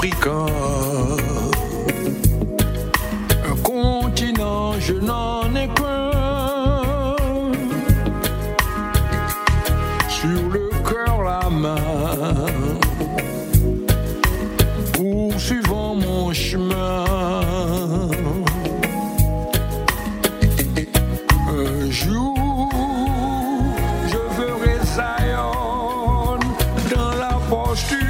Un 0.00 0.06
continent, 3.64 4.78
je 4.78 4.92
n'en 4.92 5.52
ai 5.56 5.66
qu'un. 5.66 7.16
Sur 10.08 10.48
le 10.52 10.70
cœur, 10.88 11.20
la 11.24 11.50
main. 11.50 12.46
Poursuivant 14.92 15.96
mon 15.96 16.32
chemin. 16.32 17.04
Un 21.48 21.90
jour, 21.90 22.70
je 24.06 24.18
verrai 24.36 24.78
Zion 24.94 26.38
dans 26.94 27.14
la 27.18 27.34
posture 27.50 28.07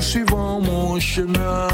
poursuivant 0.00 0.60
mon 0.62 0.98
chemin. 0.98 1.68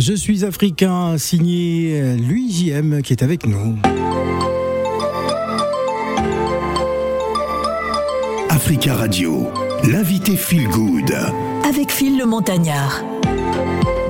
Je 0.00 0.14
suis 0.14 0.46
africain, 0.46 1.18
signé 1.18 2.16
Louis 2.16 2.50
JM 2.50 3.02
qui 3.02 3.12
est 3.12 3.22
avec 3.22 3.46
nous. 3.46 3.76
Africa 8.48 8.94
Radio, 8.94 9.50
l'invité 9.84 10.36
Feel 10.36 10.68
Good. 10.68 11.14
Avec 11.68 11.92
Phil 11.92 12.16
le 12.16 12.24
Montagnard. 12.24 13.04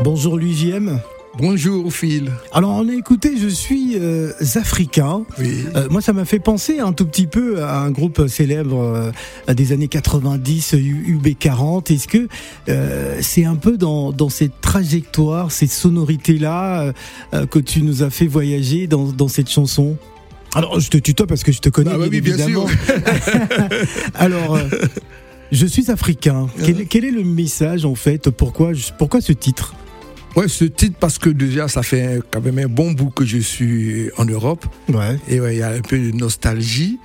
Bonjour 0.05 0.39
Louis 0.39 0.55
JM. 0.55 1.01
Bonjour 1.39 1.93
Phil. 1.93 2.33
Alors 2.53 2.71
on 2.71 2.89
a 2.89 2.93
écouté 2.93 3.35
Je 3.41 3.49
suis 3.49 3.97
euh, 3.99 4.33
africain. 4.57 5.23
Oui. 5.39 5.65
Euh, 5.77 5.89
moi 5.89 6.01
ça 6.03 6.13
m'a 6.13 6.25
fait 6.25 6.41
penser 6.41 6.81
un 6.81 6.93
tout 6.93 7.07
petit 7.07 7.27
peu 7.29 7.63
à 7.63 7.79
un 7.81 7.91
groupe 7.91 8.27
célèbre 8.27 9.13
euh, 9.49 9.55
des 9.55 9.73
années 9.73 9.89
90, 9.89 10.73
U- 10.75 11.19
UB40. 11.23 11.93
Est-ce 11.95 12.09
que 12.09 12.29
c'est 13.23 13.45
un 13.45 13.55
peu 13.57 13.79
dans, 13.79 14.13
dans 14.13 14.29
cette 14.29 14.61
trajectoire, 14.61 15.53
cette 15.53 15.71
sonorité-là 15.71 16.93
euh, 17.33 17.47
que 17.47 17.59
tu 17.61 17.83
nous 17.83 18.03
as 18.03 18.11
fait 18.11 18.27
voyager 18.27 18.87
dans, 18.89 19.05
dans 19.13 19.29
cette 19.29 19.49
chanson? 19.49 19.97
Alors, 20.57 20.81
je 20.81 20.91
te 20.91 20.99
tutoie 20.99 21.29
parce 21.29 21.45
que 21.45 21.53
je 21.53 21.61
te 21.61 21.69
connais, 21.69 21.93
Ah 21.95 21.99
bah 21.99 22.07
oui, 22.11 22.21
bien 22.21 22.35
évidemment. 22.35 22.67
Alors, 24.17 24.59
je 25.53 25.65
suis 25.65 25.93
africain. 25.93 26.49
Quel, 26.65 26.87
quel 26.89 27.05
est 27.05 27.13
le 27.13 27.23
message, 27.23 27.85
en 27.85 27.95
fait? 27.95 28.31
Pourquoi, 28.31 28.73
pourquoi 28.99 29.21
ce 29.21 29.33
titre? 29.33 29.77
Ouais, 30.37 30.49
ce 30.49 30.65
titre 30.65 30.97
parce 31.01 31.19
que 31.19 31.29
déjà 31.31 31.67
ça 31.69 31.83
fait 31.83 32.21
quand 32.31 32.41
même 32.41 32.59
un 32.59 32.69
bon 32.69 32.93
bout 32.93 33.11
que 33.11 33.25
je 33.25 33.39
suis 33.39 34.11
en 34.17 34.25
Europe 34.25 34.65
Ouais. 34.89 35.19
et 35.29 35.41
ouais, 35.41 35.57
il 35.57 35.59
y 35.59 35.63
a 35.63 35.71
un 35.71 35.81
peu 35.81 35.99
de 35.99 36.13
nostalgie. 36.13 36.99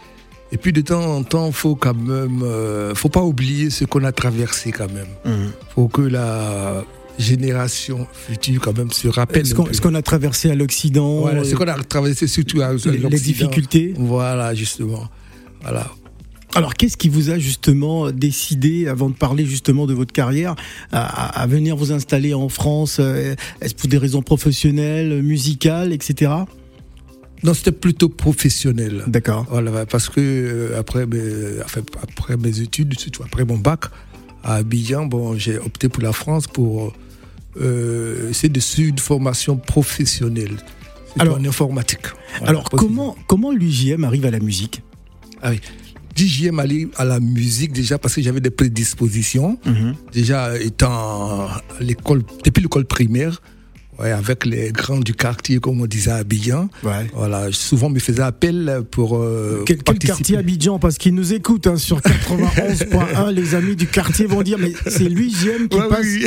Et 0.52 0.58
puis 0.58 0.72
de 0.72 0.82
temps 0.82 1.04
en 1.04 1.24
temps, 1.24 1.52
faut 1.52 1.76
quand 1.76 1.96
même, 1.96 2.42
euh, 2.44 2.94
faut 2.96 3.10
pas 3.10 3.24
oublier 3.24 3.70
ce 3.72 3.84
qu'on 3.84 4.04
a 4.04 4.12
traversé 4.12 4.72
quand 4.72 4.88
même. 4.94 5.08
Mhm. 5.26 5.52
Faut 5.74 5.88
que 5.88 6.02
la 6.02 6.86
génération 7.18 8.06
future 8.14 8.62
quand 8.62 8.78
même 8.78 8.92
se 8.92 9.08
rappelle. 9.08 9.46
Ce 9.46 9.54
qu'on 9.56 9.66
ce 9.74 9.82
qu'on 9.82 9.96
a 9.96 10.02
traversé 10.04 10.52
à 10.52 10.56
l'Occident, 10.56 11.22
Voilà, 11.22 11.42
euh, 11.42 11.44
ce 11.44 11.56
qu'on 11.56 11.68
a 11.68 11.74
traversé 11.84 12.28
surtout 12.28 12.62
à 12.62 12.74
les, 12.74 12.92
les 12.92 12.98
l'Occident. 13.00 13.10
difficultés. 13.26 13.94
Voilà, 13.98 14.54
justement. 14.54 15.08
Voilà. 15.64 15.88
Alors, 16.56 16.74
qu'est-ce 16.74 16.96
qui 16.96 17.10
vous 17.10 17.30
a 17.30 17.38
justement 17.38 18.12
décidé, 18.12 18.88
avant 18.88 19.10
de 19.10 19.16
parler 19.16 19.46
justement 19.46 19.86
de 19.86 19.94
votre 19.94 20.14
carrière, 20.14 20.56
à, 20.94 21.46
venir 21.48 21.76
vous 21.76 21.92
installer 21.92 22.34
en 22.34 22.48
France 22.48 22.98
euh, 23.00 23.36
Est-ce 23.62 23.76
pour 23.76 23.90
des 23.90 23.98
raisons 23.98 24.22
professionnelles, 24.22 25.22
musicales, 25.22 25.92
etc. 25.92 26.32
Non, 27.44 27.54
c'était 27.54 27.74
plutôt 27.74 28.08
professionnel. 28.08 29.04
D'accord. 29.08 29.46
Voilà, 29.50 29.86
parce 29.86 30.10
que 30.10 30.22
euh, 30.22 30.80
après, 30.80 31.06
mes, 31.06 31.62
enfin, 31.64 31.82
après 32.02 32.38
mes 32.38 32.62
études, 32.62 32.98
surtout 32.98 33.24
après 33.24 33.44
mon 33.44 33.58
bac 33.58 33.86
à 34.44 34.56
Abidjan, 34.56 35.06
bon, 35.08 35.38
j'ai 35.38 35.60
opté 35.60 35.90
pour 35.90 36.04
la 36.04 36.14
France 36.14 36.48
pour 36.48 36.94
euh, 37.60 38.30
essayer 38.30 38.50
de 38.50 38.60
suivre 38.60 38.90
une 38.90 39.00
formation 39.00 39.58
professionnelle. 39.58 40.58
Alors- 41.20 41.38
en 41.38 41.46
informatique. 41.46 42.08
Voilà, 42.40 42.50
Alors, 42.50 42.70
comment, 42.70 43.16
comment 43.28 43.52
l'UJM 43.52 44.04
arrive 44.04 44.26
à 44.26 44.32
la 44.32 44.40
musique? 44.40 44.82
Ah 45.42 45.52
oui. 45.52 45.62
DJM 46.16 46.60
allé 46.60 46.88
à 46.98 47.06
la 47.06 47.20
musique 47.20 47.72
déjà 47.74 47.98
parce 47.98 48.16
que 48.16 48.22
j'avais 48.22 48.40
des 48.42 48.50
prédispositions. 48.52 49.60
Déjà 50.14 50.58
étant 50.58 51.48
à 51.48 51.62
l'école, 51.82 52.24
depuis 52.44 52.62
l'école 52.62 52.86
primaire, 52.86 53.42
Ouais, 54.00 54.12
avec 54.12 54.46
les 54.46 54.72
grands 54.72 55.00
du 55.00 55.14
quartier, 55.14 55.60
comme 55.60 55.80
on 55.82 55.86
disait 55.86 56.12
à 56.12 56.16
Abidjan. 56.18 56.70
Ouais. 56.84 57.08
Voilà, 57.14 57.48
souvent 57.52 57.90
me 57.90 58.00
faisait 58.00 58.22
appel 58.22 58.82
pour 58.92 59.18
euh, 59.18 59.64
Quel, 59.66 59.82
quartier 59.84 60.38
Abidjan? 60.38 60.80
Parce 60.80 60.98
qu'ils 60.98 61.16
nous 61.16 61.34
écoutent 61.34 61.68
hein, 61.68 61.78
sur 61.78 62.00
91.1. 62.02 63.32
les 63.32 63.56
amis 63.56 63.76
du 63.76 63.88
quartier 63.88 64.26
vont 64.26 64.42
dire 64.42 64.58
mais 64.60 64.74
c'est 64.88 65.08
lui 65.10 65.32
JM 65.34 65.68
qui 65.70 65.78
Ouais, 65.78 65.88
passe. 65.88 66.02
oui, 66.04 66.26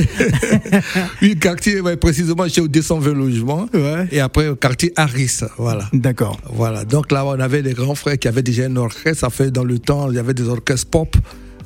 oui. 1.22 1.36
quartier, 1.40 1.80
ouais, 1.80 1.96
précisément, 1.96 2.44
au 2.44 2.68
220 2.68 3.12
logements. 3.14 3.68
Et 4.10 4.20
après, 4.20 4.48
au 4.48 4.56
quartier 4.56 4.92
Harris, 4.96 5.40
voilà. 5.58 5.88
D'accord. 5.92 6.40
Voilà, 6.52 6.84
donc 6.84 7.12
là, 7.12 7.24
on 7.26 7.38
avait 7.38 7.62
des 7.62 7.74
grands 7.74 7.94
frères 7.94 8.18
qui 8.18 8.28
avaient 8.28 8.42
déjà 8.42 8.64
un 8.64 8.76
orchestre. 8.76 9.20
Ça 9.20 9.30
fait 9.30 9.50
dans 9.50 9.64
le 9.64 9.78
temps, 9.78 10.10
il 10.10 10.16
y 10.16 10.18
avait 10.18 10.34
des 10.34 10.48
orchestres 10.48 10.88
pop 10.90 11.16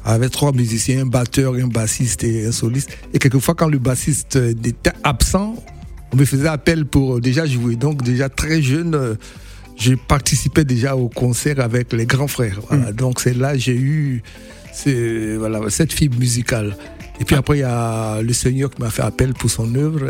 avec 0.05 0.31
trois 0.33 0.53
musiciens, 0.53 1.03
un 1.03 1.07
batteur, 1.07 1.55
un 1.55 1.69
bassiste 1.69 2.25
et 2.25 2.47
un 2.47 2.53
soliste. 2.53 2.91
Et 3.15 3.19
quelquefois, 3.19 3.55
quand 3.55 3.69
le 3.69 3.79
bassiste 3.79 4.37
était 4.37 4.91
absent, 5.05 5.55
on 6.13 6.17
me 6.17 6.25
faisait 6.25 6.49
appel 6.49 6.85
pour 6.87 7.17
euh, 7.17 7.21
déjà 7.21 7.47
jouer. 7.47 7.77
Donc, 7.77 8.03
déjà 8.03 8.29
très 8.29 8.61
jeune, 8.63 8.95
euh, 8.95 9.15
je 9.77 9.95
participais 9.95 10.65
déjà 10.65 10.97
au 10.97 11.09
concert 11.09 11.61
avec 11.61 11.93
les 11.93 12.07
grands 12.07 12.29
frères. 12.29 12.61
Voilà. 12.69 12.93
Donc, 12.93 13.21
c'est 13.21 13.37
là 13.37 13.53
que 13.55 13.59
j'ai 13.59 13.77
eu 13.77 14.23
voilà, 15.39 15.61
cette 15.69 15.93
fibre 15.93 16.19
musicale. 16.19 16.77
Et 17.21 17.25
puis 17.25 17.37
après, 17.37 17.59
il 17.59 17.61
y 17.61 17.65
a 17.65 18.21
le 18.23 18.33
Seigneur 18.33 18.71
qui 18.71 18.81
m'a 18.81 18.89
fait 18.91 19.03
appel 19.03 19.33
pour 19.35 19.49
son 19.51 19.73
œuvre. 19.77 20.01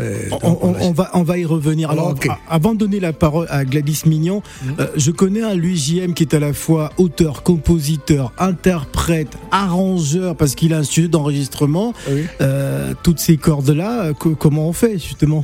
On, 0.41 0.91
va, 0.93 1.11
on 1.13 1.21
va 1.21 1.37
y 1.37 1.45
revenir. 1.45 1.91
Alors, 1.91 2.11
Ok. 2.11 2.27
a- 2.27 2.39
avant 2.49 2.73
de 2.73 2.79
donner 2.79 2.99
la 3.01 3.13
parole 3.13 3.45
à 3.49 3.65
Gladys 3.65 4.01
Mignon, 4.05 4.41
euh, 4.79 4.87
je 4.95 5.11
connais 5.11 5.43
un 5.43 5.53
Louis 5.53 5.75
JM 5.75 6.13
qui 6.13 6.23
est 6.23 6.33
à 6.33 6.39
la 6.39 6.53
fois 6.53 6.91
auteur, 6.97 7.43
compositeur, 7.43 8.31
interprète, 8.39 9.37
arrangeur, 9.51 10.35
parce 10.35 10.55
qu'il 10.55 10.73
a 10.73 10.77
un 10.77 10.83
studio 10.83 11.09
d'enregistrement. 11.09 11.93
Oui. 12.09 12.23
Euh, 12.41 12.93
toutes 13.03 13.19
ces 13.19 13.37
cordes-là, 13.37 14.13
co- 14.13 14.35
comment 14.35 14.69
on 14.69 14.73
fait 14.73 14.93
justement? 14.97 15.43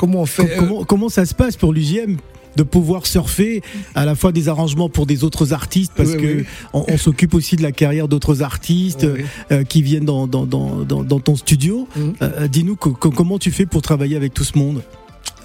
Comment 0.00 0.22
on 0.22 0.26
fait 0.26 0.46
Com- 0.56 0.66
comment, 0.68 0.84
comment 0.84 1.08
ça 1.10 1.26
se 1.26 1.34
passe 1.34 1.56
pour 1.56 1.74
l'UGM 1.74 2.16
de 2.56 2.62
pouvoir 2.64 3.04
surfer 3.06 3.62
à 3.94 4.04
la 4.06 4.14
fois 4.14 4.32
des 4.32 4.48
arrangements 4.48 4.88
pour 4.88 5.04
des 5.04 5.24
autres 5.24 5.52
artistes? 5.52 5.92
Parce 5.94 6.12
Oui, 6.12 6.16
que 6.22 6.36
oui. 6.38 6.44
on, 6.72 6.84
on 6.88 6.96
s'occupe 6.96 7.34
aussi 7.34 7.56
de 7.56 7.62
la 7.62 7.70
carrière 7.70 8.08
d'autres 8.08 8.42
artistes 8.42 9.06
Oui. 9.06 9.24
euh, 9.52 9.62
qui 9.62 9.82
viennent 9.82 10.06
dans, 10.06 10.26
dans, 10.26 10.46
dans, 10.46 10.84
dans, 10.84 11.20
ton 11.20 11.36
studio. 11.36 11.86
Mhm. 11.96 12.14
Euh, 12.22 12.48
Dis-nous 12.48 12.76
co- 12.76 12.92
co- 12.94 13.10
comment 13.10 13.38
tu 13.38 13.50
fais 13.50 13.66
pour 13.66 13.82
travailler 13.82 14.16
avec 14.16 14.32
tout 14.32 14.44
ce 14.44 14.56
monde? 14.58 14.80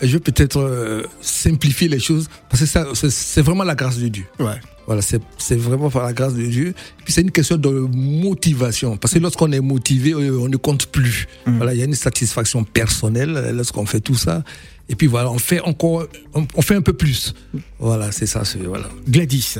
Je 0.01 0.13
vais 0.13 0.19
peut-être 0.19 0.59
euh, 0.59 1.03
simplifier 1.21 1.87
les 1.87 1.99
choses 1.99 2.27
parce 2.49 2.61
que 2.61 2.67
ça, 2.67 2.87
c'est, 2.93 3.41
vraiment 3.41 3.63
la 3.63 3.75
grâce 3.75 3.97
de 3.97 4.07
Dieu. 4.07 4.25
Ouais. 4.39 4.59
Voilà, 4.85 5.01
c'est, 5.01 5.21
c'est 5.37 5.55
vraiment 5.55 5.89
par 5.89 6.03
la 6.03 6.13
grâce 6.13 6.35
de 6.35 6.45
Dieu. 6.45 6.73
Puis 7.03 7.13
c'est 7.13 7.21
une 7.21 7.31
question 7.31 7.57
de 7.57 7.69
motivation. 7.69 8.97
Parce 8.97 9.13
que 9.13 9.19
lorsqu'on 9.19 9.51
est 9.51 9.61
motivé, 9.61 10.11
euh, 10.11 10.39
on 10.39 10.47
ne 10.47 10.57
compte 10.57 10.87
plus. 10.87 11.27
Voilà, 11.45 11.73
il 11.73 11.79
y 11.79 11.81
a 11.81 11.85
une 11.85 11.95
satisfaction 11.95 12.63
personnelle 12.63 13.35
euh, 13.35 13.51
lorsqu'on 13.51 13.85
fait 13.85 13.99
tout 13.99 14.15
ça. 14.15 14.43
Et 14.87 14.95
puis 14.95 15.07
voilà, 15.07 15.31
on 15.31 15.39
fait 15.39 15.59
encore, 15.61 16.05
on, 16.35 16.45
on 16.53 16.61
fait 16.61 16.75
un 16.75 16.81
peu 16.81 16.93
plus. 16.93 17.33
Voilà, 17.79 18.11
c'est 18.11 18.27
ça. 18.27 18.45
C'est, 18.45 18.59
voilà. 18.59 18.89
Gladys. 19.07 19.57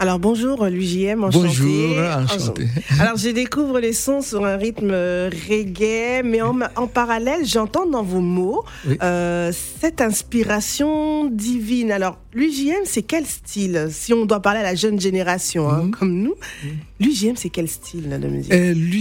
Alors 0.00 0.20
bonjour 0.20 0.64
Louis 0.66 0.86
JM, 0.86 1.24
enchanté. 1.24 1.48
Bonjour, 1.48 1.98
enchanté. 1.98 2.68
Alors 3.00 3.16
je 3.16 3.30
découvre 3.30 3.80
les 3.80 3.92
sons 3.92 4.22
sur 4.22 4.44
un 4.44 4.56
rythme 4.56 4.90
euh, 4.92 5.28
reggae, 5.48 6.22
mais 6.24 6.40
en, 6.40 6.56
en 6.76 6.86
parallèle 6.86 7.44
j'entends 7.44 7.84
dans 7.84 8.04
vos 8.04 8.20
mots 8.20 8.64
Oui. 8.86 8.96
euh, 9.02 9.50
cette 9.80 10.00
inspiration 10.00 11.28
divine. 11.28 11.90
Alors 11.90 12.18
Louis 12.32 12.52
JM 12.52 12.84
c'est 12.84 13.02
quel 13.02 13.26
style? 13.26 13.88
Si 13.90 14.14
on 14.14 14.24
doit 14.24 14.40
parler 14.40 14.60
à 14.60 14.64
la 14.64 14.76
jeune 14.76 15.00
génération 15.00 15.68
hein, 15.68 15.82
Mhm. 15.84 15.90
comme 15.90 16.14
nous, 16.14 16.34
Louis 17.00 17.14
JM 17.16 17.34
c'est 17.34 17.50
quel 17.50 17.68
style 17.68 18.08
de 18.08 18.28
musique? 18.28 18.52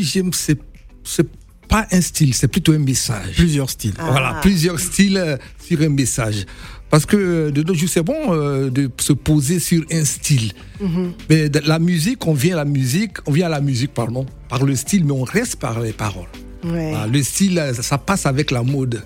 J'aime, 0.01 0.33
c'est, 0.33 0.57
c'est 1.03 1.27
pas 1.67 1.85
un 1.91 2.01
style, 2.01 2.33
c'est 2.33 2.47
plutôt 2.47 2.71
un 2.71 2.79
message. 2.79 3.35
Plusieurs 3.35 3.69
styles. 3.69 3.93
Ah. 3.99 4.07
Voilà, 4.09 4.37
plusieurs 4.41 4.79
styles 4.79 5.17
euh, 5.17 5.37
sur 5.63 5.79
un 5.81 5.89
message. 5.89 6.45
Parce 6.89 7.05
que 7.05 7.49
de 7.49 7.63
nos 7.63 7.73
jours, 7.73 7.89
c'est 7.89 8.03
bon 8.03 8.33
euh, 8.33 8.69
de 8.69 8.89
se 8.99 9.13
poser 9.13 9.59
sur 9.59 9.83
un 9.91 10.05
style. 10.05 10.53
Mhm. 10.79 11.13
Mais 11.29 11.49
de 11.49 11.59
la 11.59 11.79
musique, 11.79 12.25
on 12.27 12.33
vient 12.33 12.53
à 12.53 12.57
la 12.57 12.65
musique, 12.65 13.17
on 13.25 13.31
vient 13.31 13.47
à 13.47 13.49
la 13.49 13.61
musique, 13.61 13.93
pardon, 13.93 14.25
par 14.47 14.63
le 14.63 14.75
style, 14.75 15.05
mais 15.05 15.11
on 15.11 15.23
reste 15.23 15.57
par 15.57 15.79
les 15.81 15.93
paroles. 15.93 16.29
Ouais. 16.63 16.93
Le 17.11 17.21
style, 17.23 17.61
ça 17.73 17.97
passe 17.97 18.25
avec 18.25 18.51
la 18.51 18.63
mode. 18.63 19.03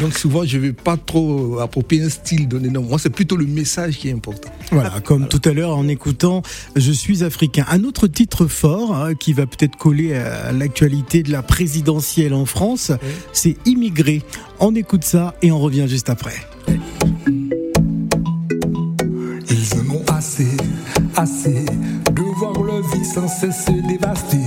Donc 0.00 0.14
souvent, 0.14 0.44
je 0.44 0.56
ne 0.56 0.62
vais 0.62 0.72
pas 0.72 0.96
trop 0.96 1.58
approprier 1.58 2.04
un 2.04 2.08
style 2.08 2.48
donné. 2.48 2.68
Non, 2.68 2.82
moi, 2.82 2.98
c'est 2.98 3.10
plutôt 3.10 3.36
le 3.36 3.46
message 3.46 3.98
qui 3.98 4.08
est 4.08 4.12
important. 4.12 4.50
Voilà, 4.70 5.00
comme 5.00 5.28
tout 5.28 5.40
à 5.44 5.52
l'heure 5.52 5.76
en 5.76 5.88
écoutant 5.88 6.42
Je 6.76 6.92
suis 6.92 7.24
africain. 7.24 7.64
Un 7.70 7.84
autre 7.84 8.06
titre 8.06 8.46
fort 8.46 8.94
hein, 8.94 9.14
qui 9.14 9.32
va 9.32 9.46
peut-être 9.46 9.76
coller 9.76 10.14
à 10.14 10.52
l'actualité 10.52 11.22
de 11.22 11.32
la 11.32 11.42
présidentielle 11.42 12.34
en 12.34 12.46
France, 12.46 12.92
c'est 13.32 13.56
Immigré. 13.66 14.22
On 14.58 14.74
écoute 14.74 15.04
ça 15.04 15.34
et 15.42 15.52
on 15.52 15.58
revient 15.58 15.86
juste 15.88 16.10
après. 16.10 16.36
Ils 19.50 19.74
en 19.74 19.94
ont 19.94 20.04
assez, 20.12 20.56
assez 21.16 21.64
de 22.12 22.22
voir 22.36 22.62
leur 22.62 22.82
vie 22.82 23.04
sans 23.04 23.28
cesse 23.28 23.64
se 23.66 23.88
dévaster, 23.88 24.38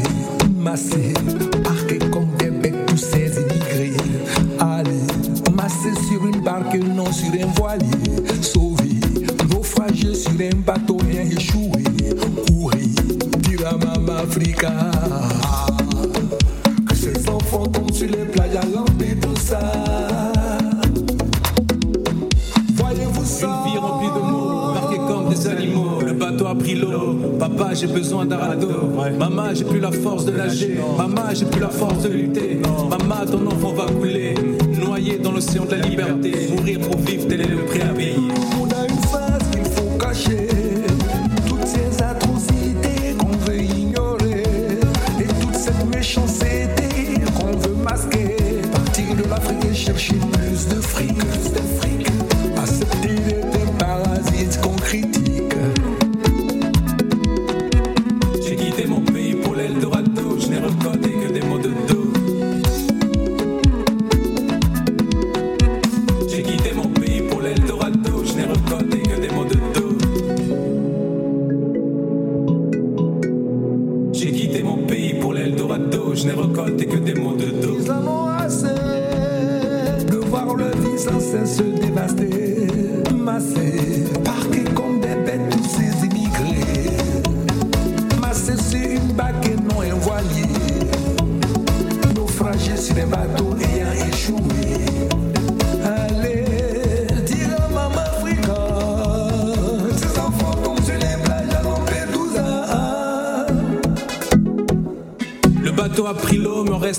massés, 0.57 1.13
sur 7.13 7.27
un 7.27 7.51
voilier, 7.55 8.41
sauvés, 8.41 8.99
naufragés 9.51 10.15
sur 10.15 10.31
un 10.31 10.55
bateau 10.65 10.95
bien 10.95 11.21
échoué. 11.21 11.83
Oué, 12.51 12.71
dira 13.39 13.77
Mama 13.77 14.21
Africa. 14.23 14.71
Que 16.87 16.95
ces 16.95 17.29
enfants 17.29 17.67
tombent 17.67 17.93
sur 17.93 18.07
les 18.07 18.25
plages 18.25 18.55
à 18.55 18.65
Lampedusa. 18.65 19.59
Voyez-vous 22.75 23.25
ça? 23.25 23.47
Une 23.47 23.71
vie 23.71 23.77
remplie 23.77 24.07
de 24.07 24.31
mots, 24.31 24.73
marqués 24.73 24.97
comme 24.97 25.29
des 25.29 25.47
animaux. 25.47 26.01
Le 26.03 26.13
bateau 26.13 26.47
a 26.47 26.55
pris 26.55 26.75
l'eau. 26.75 27.19
Papa, 27.37 27.75
j'ai 27.75 27.87
besoin 27.87 28.25
d'un 28.25 28.37
radeau. 28.37 28.89
Maman, 29.19 29.53
j'ai 29.53 29.65
plus 29.65 29.79
la 29.79 29.91
force 29.91 30.25
de 30.25 30.31
nager. 30.31 30.79
Maman, 30.97 31.33
j'ai 31.33 31.45
plus 31.45 31.61
la 31.61 31.69
force 31.69 32.01
de 32.03 32.09
lutter. 32.09 32.59
Maman, 32.89 33.25
ton 33.31 33.45
enfant 33.45 33.73
va 33.73 33.85
couler. 33.85 34.33
Dans 35.21 35.33
l'océan 35.33 35.65
de 35.65 35.71
la 35.71 35.77
liberté. 35.85 36.31
Mourir 36.49 36.79
pour 36.79 36.97
vivre, 36.97 37.27
tel 37.27 37.41
est 37.41 37.47
le 37.47 37.57
prix 37.65 37.81
à 37.81 37.87
payer. 37.87 38.15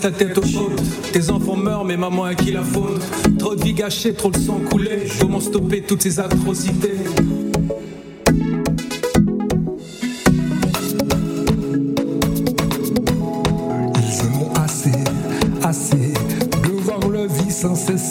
La 0.04 0.10
tête 0.10 0.36
aux 0.36 0.42
côtes. 0.42 0.82
Tes 1.12 1.30
enfants 1.30 1.56
meurent, 1.56 1.84
mais 1.84 1.96
maman 1.96 2.24
à 2.24 2.34
qui 2.34 2.52
la 2.52 2.62
faute 2.62 3.02
Trop 3.38 3.54
de 3.54 3.64
vie 3.64 3.72
gâchée, 3.72 4.12
trop 4.12 4.30
de 4.30 4.36
sang 4.36 4.60
coulé. 4.70 5.04
Comment 5.18 5.40
stopper 5.40 5.80
toutes 5.80 6.02
ces 6.02 6.20
atrocités? 6.20 6.92
Ils 13.96 14.22
en 14.22 14.42
ont 14.42 14.52
assez, 14.62 14.92
assez 15.62 16.12
de 16.62 16.72
voir 16.82 17.08
leur 17.08 17.26
vie 17.26 17.50
sans 17.50 17.74
cesse 17.74 18.10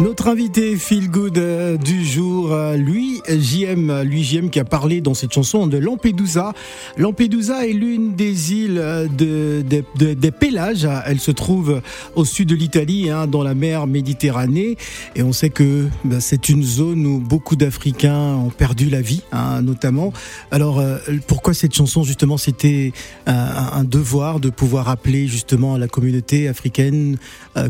Notre 0.00 0.28
invité 0.28 0.76
feel 0.76 1.10
good 1.10 1.36
euh, 1.36 1.76
du 1.76 2.06
jour, 2.06 2.52
euh, 2.52 2.74
lui, 2.74 3.20
JM, 3.28 4.00
lui 4.02 4.22
qui 4.50 4.58
a 4.58 4.64
parlé 4.64 5.02
dans 5.02 5.12
cette 5.12 5.32
chanson 5.34 5.66
de 5.66 5.76
Lampedusa. 5.76 6.54
Lampedusa 6.96 7.66
est 7.66 7.72
l'une 7.74 8.14
des 8.14 8.54
îles 8.54 8.78
euh, 8.78 9.06
de, 9.08 9.62
de- 9.62 9.84
de- 9.98 10.14
des 10.14 10.30
Pélages. 10.30 10.88
Elle 11.04 11.20
se 11.20 11.30
trouve 11.30 11.82
au 12.16 12.24
sud 12.24 12.48
de 12.48 12.54
l'Italie, 12.54 13.10
hein, 13.10 13.26
dans 13.26 13.42
la 13.42 13.54
mer 13.54 13.86
Méditerranée. 13.86 14.78
Et 15.16 15.22
on 15.22 15.34
sait 15.34 15.50
que 15.50 15.86
ben, 16.04 16.20
c'est 16.20 16.48
une 16.48 16.62
zone 16.62 17.04
où 17.06 17.18
beaucoup 17.18 17.56
d'Africains 17.56 18.36
ont 18.36 18.50
perdu 18.50 18.88
la 18.88 19.02
vie, 19.02 19.22
hein, 19.32 19.60
notamment. 19.60 20.14
Alors, 20.50 20.82
pourquoi 21.26 21.52
cette 21.52 21.74
chanson, 21.74 22.04
justement, 22.04 22.38
c'était 22.38 22.92
un, 23.26 23.84
devoir 23.84 24.40
de 24.40 24.48
pouvoir 24.48 24.86
rappeler 24.86 25.26
justement 25.26 25.74
à 25.74 25.78
la 25.78 25.88
communauté 25.88 26.48
africaine 26.48 27.18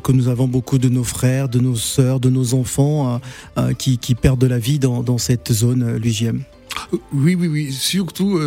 que 0.02 0.12
nous 0.12 0.28
avons 0.28 0.46
beaucoup 0.46 0.78
de 0.78 0.88
nos 0.88 1.04
frères, 1.04 1.48
de 1.48 1.58
nos 1.58 1.74
sœurs, 1.90 2.20
de 2.20 2.30
nos 2.30 2.54
enfants 2.54 3.14
euh, 3.14 3.18
euh, 3.58 3.72
qui, 3.74 3.98
qui 3.98 4.14
perdent 4.14 4.44
la 4.44 4.58
vie 4.58 4.78
dans, 4.78 5.02
dans 5.02 5.18
cette 5.18 5.52
zone, 5.52 5.82
euh, 5.82 5.98
l'UGM. 5.98 6.40
Oui, 7.12 7.34
oui, 7.34 7.48
oui. 7.48 7.72
Surtout, 7.72 8.40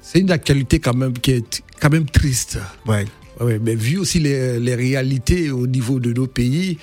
c'est 0.00 0.20
une 0.20 0.30
actualité 0.30 0.78
quand 0.78 0.94
même 0.94 1.12
qui 1.18 1.32
est 1.32 1.62
quand 1.80 1.90
même 1.90 2.08
triste. 2.08 2.58
Ouais. 2.86 3.04
Ouais, 3.40 3.58
mais 3.62 3.74
vu 3.74 3.98
aussi 3.98 4.18
les, 4.18 4.58
les 4.58 4.74
réalités 4.74 5.50
au 5.50 5.66
niveau 5.66 6.00
de 6.00 6.12
nos 6.12 6.26
pays, 6.26 6.78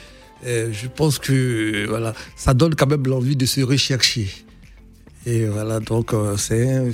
euh, 0.46 0.70
je 0.72 0.88
pense 0.88 1.20
que 1.20 1.86
voilà, 1.88 2.14
ça 2.36 2.54
donne 2.54 2.76
quand 2.76 2.88
même 2.88 3.06
l'envie 3.08 3.36
de 3.36 3.46
se 3.46 3.62
rechercher. 3.62 4.28
Et 5.26 5.46
voilà, 5.46 5.80
donc 5.80 6.14
euh, 6.14 6.36
c'est 6.38 6.92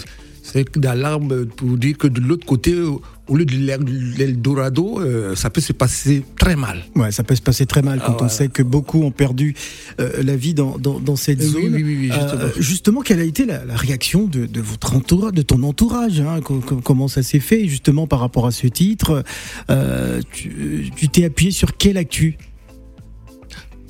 c'est 0.51 0.75
une 0.75 0.85
alarme 0.85 1.45
pour 1.45 1.77
dire 1.77 1.97
que 1.97 2.07
de 2.07 2.19
l'autre 2.21 2.45
côté, 2.45 2.73
au 2.75 3.35
lieu 3.35 3.45
de 3.45 3.53
l'El- 3.55 4.15
l'Eldorado, 4.17 4.99
euh, 4.99 5.35
ça 5.35 5.49
peut 5.49 5.61
se 5.61 5.73
passer 5.73 6.23
très 6.39 6.55
mal. 6.55 6.83
Ouais, 6.95 7.11
ça 7.11 7.23
peut 7.23 7.35
se 7.35 7.41
passer 7.41 7.65
très 7.67 7.81
mal 7.83 7.99
quand 7.99 8.05
Ah, 8.07 8.13
on 8.13 8.17
voilà. 8.17 8.29
sait 8.33 8.47
que 8.47 8.63
beaucoup 8.63 9.03
ont 9.03 9.11
perdu 9.11 9.53
euh, 9.99 10.23
la 10.23 10.35
vie 10.35 10.53
dans, 10.55 10.77
dans, 10.79 10.99
dans 10.99 11.15
cette 11.15 11.39
Oui, 11.39 11.45
zone. 11.45 11.61
oui, 11.75 11.83
oui, 11.83 11.97
oui, 12.01 12.11
justement. 12.11 12.41
Euh, 12.41 12.49
justement, 12.57 13.01
quelle 13.01 13.19
a 13.19 13.23
été 13.23 13.45
la, 13.45 13.63
la 13.65 13.75
réaction 13.75 14.25
de, 14.25 14.45
de 14.47 14.61
votre 14.61 14.95
entourage, 14.95 15.33
de 15.33 15.41
ton 15.43 15.61
entourage 15.63 16.19
hein, 16.21 16.39
co- 16.43 16.59
co- 16.59 16.81
Comment 16.83 17.07
ça 17.07 17.21
s'est 17.23 17.39
fait 17.39 17.67
justement 17.67 18.07
par 18.07 18.19
rapport 18.19 18.47
à 18.47 18.51
ce 18.51 18.65
titre 18.67 19.23
Euh, 19.69 20.21
Tu 20.31 21.09
t'es 21.11 21.25
appuyé 21.25 21.51
sur 21.51 21.77
quelle 21.77 21.97
actu? 21.97 22.37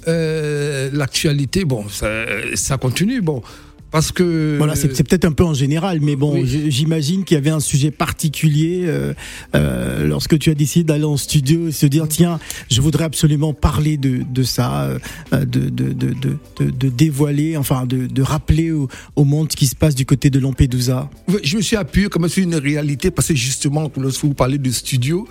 Euh, 0.08 0.89
L'actualité, 0.94 1.66
bon, 1.66 1.88
ça, 1.89 2.25
ça 2.56 2.78
continue, 2.78 3.22
bon, 3.22 3.42
parce 3.91 4.12
que 4.12 4.55
Voilà, 4.58 4.75
c'est 4.75 4.89
peut-être 5.08 5.25
un 5.25 5.31
peu 5.31 5.43
en 5.43 5.53
général, 5.53 6.00
mais 6.01 6.15
bon, 6.15 6.34
Oui. 6.34 6.65
j'imagine 6.69 7.24
qu'il 7.24 7.36
y 7.36 7.38
avait 7.38 7.50
un 7.50 7.60
sujet 7.60 7.91
particulier 7.91 8.84
euh, 8.86 9.13
euh, 9.55 10.05
lorsque 10.05 10.38
tu 10.38 10.50
as 10.50 10.55
décidé 10.55 10.84
d'aller 10.84 11.05
en 11.05 11.17
studio 11.17 11.67
et 11.67 11.72
se 11.72 11.86
dire 11.86 12.08
tiens, 12.08 12.39
je 12.69 12.81
voudrais 12.81 13.05
absolument 13.05 13.53
parler 13.53 13.98
de, 13.98 14.22
de 14.29 14.43
ça, 14.43 14.84
euh, 14.84 15.00
de, 15.46 15.69
de, 15.69 15.93
de, 15.93 16.13
de, 16.60 16.89
dévoiler, 16.89 17.58
enfin 17.58 17.86
de, 17.86 18.05
de 18.08 18.22
rappeler 18.22 18.72
au, 18.72 18.88
au 19.15 19.24
monde 19.24 19.51
ce 19.51 19.58
qui 19.58 19.65
se 19.67 19.75
passe 19.75 19.96
du 19.96 20.05
côté 20.05 20.29
de 20.29 20.39
Lampedusa. 20.39 21.10
Je 21.43 21.58
me 21.58 21.62
suis 21.62 21.75
appuyé 21.75 22.10
comme 22.10 22.27
sur 22.29 22.43
une 22.43 22.55
réalité 22.55 23.12
parce 23.12 23.29
que 23.29 23.36
justement, 23.36 23.91
lorsque 23.98 24.24
vous 24.24 24.34
parlez 24.34 24.58
de 24.58 24.72
studio, 24.72 25.27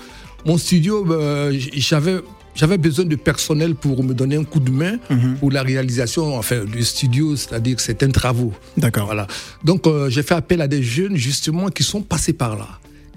mon 0.47 0.57
studio, 0.59 1.05
euh, 1.11 1.57
j'avais 1.77 2.17
j'avais 2.59 2.77
besoin 2.77 3.05
de 3.05 3.15
personnel 3.15 3.77
pour 3.77 4.03
me 4.03 4.12
donner 4.12 4.35
un 4.37 4.43
coup 4.43 4.59
de 4.59 4.71
main 4.71 4.99
pour 5.38 5.53
la 5.53 5.62
réalisation 5.62 6.37
enfin, 6.37 6.65
du 6.65 6.83
studio, 6.83 7.37
c'est-à-dire 7.37 7.79
certains 7.79 8.11
travaux. 8.11 8.53
D'accord. 8.77 9.07
Voilà. 9.07 9.29
Donc 9.62 9.87
euh, 9.87 10.11
j'ai 10.11 10.25
fait 10.25 10.35
appel 10.35 10.61
à 10.61 10.67
des 10.67 10.83
jeunes 10.83 11.17
justement 11.17 11.69
qui 11.69 11.85
sont 11.85 12.03
passés 12.03 12.33
par 12.33 12.57
là 12.57 12.69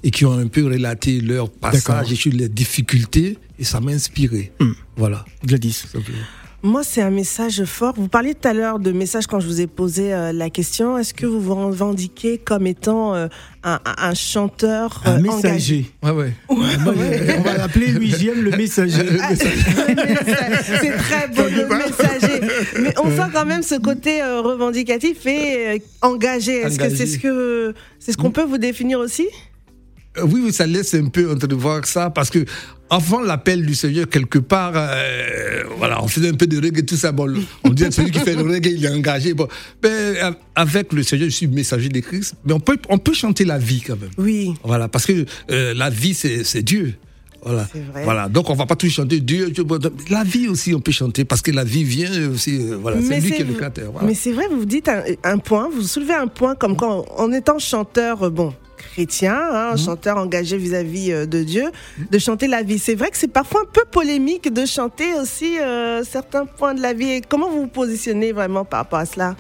et 0.04 0.12
qui 0.12 0.26
ont 0.26 0.38
un 0.38 0.48
peu 0.48 0.66
relaté 0.66 1.22
leur 1.22 1.50
passage 1.50 2.12
et 2.12 2.16
sur 2.16 2.32
les 2.32 2.50
difficultés 2.50 3.38
et 3.58 3.64
ça 3.64 3.80
m'a 3.80 3.92
inspiré. 3.92 4.52
Voilà. 4.96 5.26
Gladys. 5.44 5.86
Moi, 6.64 6.84
c'est 6.84 7.02
un 7.02 7.10
message 7.10 7.64
fort. 7.66 7.96
Vous 7.98 8.08
parliez 8.08 8.36
tout 8.36 8.48
à 8.48 8.54
l'heure 8.54 8.78
de 8.78 8.92
message 8.92 9.26
quand 9.26 9.40
je 9.40 9.48
vous 9.48 9.62
ai 9.62 9.66
posé 9.68 10.14
euh, 10.14 10.32
la 10.32 10.52
question. 10.52 10.96
Est-ce 10.96 11.12
que 11.12 11.26
vous 11.26 11.42
vous 11.42 11.56
revendiquez 11.56 12.38
comme 12.38 12.68
étant 12.68 13.16
euh, 13.16 13.28
un, 13.64 13.80
un- 13.84 13.96
un 14.10 14.14
chanteur 14.14 15.02
Un 15.06 15.14
euh, 15.26 15.30
engagé? 15.32 15.32
Messager. 15.42 15.86
Ouais, 16.04 16.12
ouais. 16.12 16.34
Moi, 16.52 16.94
on 17.40 17.42
va 17.42 17.58
l'appeler 17.58 17.88
l'UGM 17.88 18.42
le 18.44 18.52
messager. 18.52 19.02
Ah, 19.24 19.30
C'est 19.36 20.98
très 20.98 21.28
beau 21.30 21.42
le 21.50 21.68
messager. 21.78 22.42
Mais 22.80 22.94
on 23.04 23.10
sent 23.10 23.32
quand 23.34 23.46
même 23.46 23.64
ce 23.64 23.76
côté 23.80 24.22
euh, 24.22 24.42
revendicatif 24.42 25.26
et 25.26 25.68
euh, 25.68 25.78
engagé. 26.04 26.58
Est-ce 26.62 26.78
que 26.78 26.90
c'est 26.96 27.08
ce 27.08 27.18
que 27.18 27.74
c'est 27.98 28.12
ce 28.12 28.18
qu'on 28.18 28.30
peut 28.32 28.44
vous 28.44 28.60
définir 28.60 29.00
aussi? 29.00 29.28
Oui, 30.24 30.42
oui, 30.46 30.52
ça 30.54 30.68
laisse 30.68 30.94
un 30.94 31.08
peu 31.08 31.32
entrevoir 31.32 31.86
ça 31.86 32.10
parce 32.10 32.30
que 32.30 32.44
avant 32.90 33.22
l'appel 33.22 33.66
du 33.66 33.74
Seigneur, 33.76 34.10
quelque 34.10 34.40
part, 34.40 34.74
euh, 34.76 35.64
voilà, 35.78 36.04
on 36.04 36.08
faisait 36.10 36.28
un 36.30 36.34
peu 36.34 36.48
de 36.48 36.58
reggae, 36.58 36.86
tout 36.86 36.98
ça. 36.98 37.14
Bon, 37.14 37.34
on 37.64 37.70
dit 37.70 37.86
celui 37.92 38.12
qui 38.12 38.20
fait 38.20 38.36
le 38.36 38.42
reggae, 38.44 38.72
il 38.76 38.84
est 38.84 38.90
engagé. 38.90 39.34
Bon, 39.34 39.48
mais 39.82 39.90
euh, 39.90 40.32
avec 40.56 40.92
le 40.92 41.02
Seigneur, 41.04 41.30
je 41.30 41.34
suis 41.36 41.48
messager 41.48 41.88
de 41.88 42.00
Christ, 42.02 42.36
mais 42.44 42.52
on 42.52 42.60
peut, 42.60 42.78
on 42.90 42.98
peut 42.98 43.14
chanter 43.14 43.46
la 43.46 43.58
vie 43.58 43.80
quand 43.82 43.96
même. 44.00 44.10
Oui. 44.18 44.54
Voilà, 44.64 44.90
parce 44.90 45.06
que 45.06 45.26
euh, 45.52 45.74
la 45.74 45.90
vie, 45.90 46.14
c'est 46.14 46.62
Dieu. 46.64 46.96
Voilà. 47.44 47.68
Vrai. 47.94 48.04
voilà. 48.04 48.28
Donc, 48.30 48.50
on 48.50 48.54
va 48.54 48.66
pas 48.68 48.76
tout 48.76 48.90
chanter 48.90 49.20
Dieu, 49.22 49.52
La 50.12 50.24
vie 50.26 50.48
aussi, 50.50 50.76
on 50.76 50.80
peut 50.82 50.92
chanter 50.92 51.24
parce 51.26 51.42
que 51.42 51.50
la 51.52 51.64
vie 51.64 51.84
vient 51.86 52.30
aussi. 52.30 52.58
euh, 52.60 52.78
Voilà, 52.80 53.02
c'est 53.02 53.08
Mais 53.08 53.20
lui 53.22 53.30
c'est 53.30 53.36
qui 53.38 53.42
est 53.42 53.46
le 53.46 53.54
créateur. 53.54 53.92
Voilà. 53.94 54.08
Mais 54.08 54.14
c'est 54.14 54.32
vrai, 54.34 54.44
vous 54.52 54.60
vous 54.60 54.66
dites 54.66 54.88
un, 54.90 55.02
un 55.24 55.38
point, 55.40 55.70
vous 55.74 55.82
soulevez 55.82 56.14
un 56.14 56.28
point 56.28 56.54
comme 56.56 56.76
quand, 56.76 57.06
en 57.18 57.32
étant 57.32 57.58
chanteur, 57.58 58.24
euh, 58.24 58.30
bon, 58.30 58.54
chrétien, 58.94 59.34
hein, 59.36 59.68
Mhm. 59.70 59.74
un 59.74 59.78
chanteur 59.78 60.18
engagé 60.18 60.58
vis-à-vis 60.58 61.12
euh, 61.12 61.26
de 61.26 61.44
Dieu, 61.44 61.66
de 62.10 62.18
chanter 62.20 62.48
la 62.48 62.62
vie. 62.64 62.80
C'est 62.80 62.96
vrai 62.96 63.10
que 63.12 63.18
c'est 63.18 63.28
parfois 63.32 63.62
un 63.62 63.72
peu 63.72 63.84
polémique 63.90 64.52
de 64.54 64.66
chanter 64.66 65.14
aussi 65.22 65.60
euh, 65.60 66.04
certains 66.04 66.46
points 66.46 66.74
de 66.74 66.82
la 66.82 66.94
vie. 66.94 67.10
Et 67.12 67.22
comment 67.22 67.50
vous 67.50 67.62
vous 67.62 67.68
positionnez 67.68 68.32
vraiment 68.32 68.66
par 68.66 68.80
rapport 68.82 69.00
à 69.00 69.06
cela? 69.06 69.36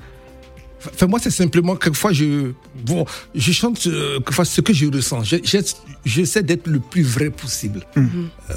Enfin, 0.93 1.05
moi, 1.05 1.19
c'est 1.21 1.29
simplement, 1.29 1.75
quelquefois, 1.75 2.11
je, 2.11 2.53
bon, 2.83 3.05
je 3.35 3.51
chante 3.51 3.85
euh, 3.85 4.15
quelquefois 4.17 4.45
ce 4.45 4.61
que 4.61 4.73
je 4.73 4.87
ressens. 4.87 5.23
Je- 5.23 5.37
je- 5.43 5.57
J'essaie 6.03 6.41
d'être 6.41 6.65
le 6.65 6.79
plus 6.79 7.03
vrai 7.03 7.29
possible. 7.29 7.81
Euh, 7.95 8.01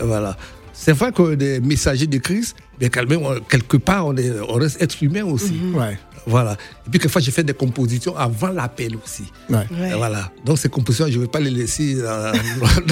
voilà. 0.03 0.35
C'est 0.77 0.93
vrai 0.93 1.13
qu'on 1.13 1.31
est 1.33 1.37
des 1.37 1.61
messagers 1.61 2.07
de 2.09 2.19
Christ, 2.19 2.57
mais 2.81 2.91
quand 2.91 3.09
même, 3.09 3.23
on- 3.23 3.41
quelque 3.41 3.77
part, 3.77 4.07
on, 4.09 4.17
est, 4.17 4.31
on 4.49 4.55
reste 4.55 4.83
être 4.83 5.01
humain 5.03 5.25
aussi. 5.25 5.55
Ouais. 5.73 5.97
Voilà. 6.27 6.53
Et 6.53 6.91
puis, 6.91 6.99
quelquefois, 6.99 7.21
j'ai 7.21 7.31
fait 7.31 7.45
des 7.45 7.53
compositions 7.55 8.17
avant 8.17 8.49
l'appel 8.49 8.97
aussi. 8.97 9.25
Ouais. 9.51 9.59
Ouais. 9.71 9.91
Et 9.91 9.95
Voilà. 9.95 10.33
Donc, 10.45 10.59
ces 10.59 10.69
compositions, 10.71 11.07
je 11.09 11.17
ne 11.19 11.23
vais 11.23 11.29
pas 11.29 11.39
les 11.39 11.51
laisser 11.51 11.95
dans, 11.97 12.33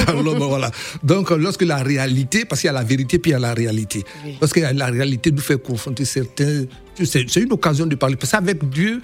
dans 0.14 0.22
l'homme. 0.22 0.38
Voilà. 0.46 0.70
Donc, 1.02 1.30
lorsque 1.30 1.62
la 1.62 1.78
réalité, 1.82 2.44
parce 2.44 2.60
qu'il 2.60 2.68
y 2.68 2.70
a 2.70 2.74
la 2.74 2.84
vérité, 2.84 3.18
puis 3.18 3.30
il 3.30 3.34
y 3.34 3.36
a 3.36 3.40
la 3.40 3.54
réalité. 3.54 4.04
Oui. 4.24 4.36
Lorsque 4.40 4.58
la 4.58 4.86
réalité 4.86 5.32
nous 5.32 5.40
fait 5.40 5.60
confronter 5.60 6.04
certains. 6.04 6.64
C'est 7.02 7.36
une 7.36 7.52
occasion 7.52 7.86
de 7.86 7.94
parler. 7.96 8.16
Parce 8.16 8.32
qu'avec 8.32 8.68
Dieu, 8.68 9.00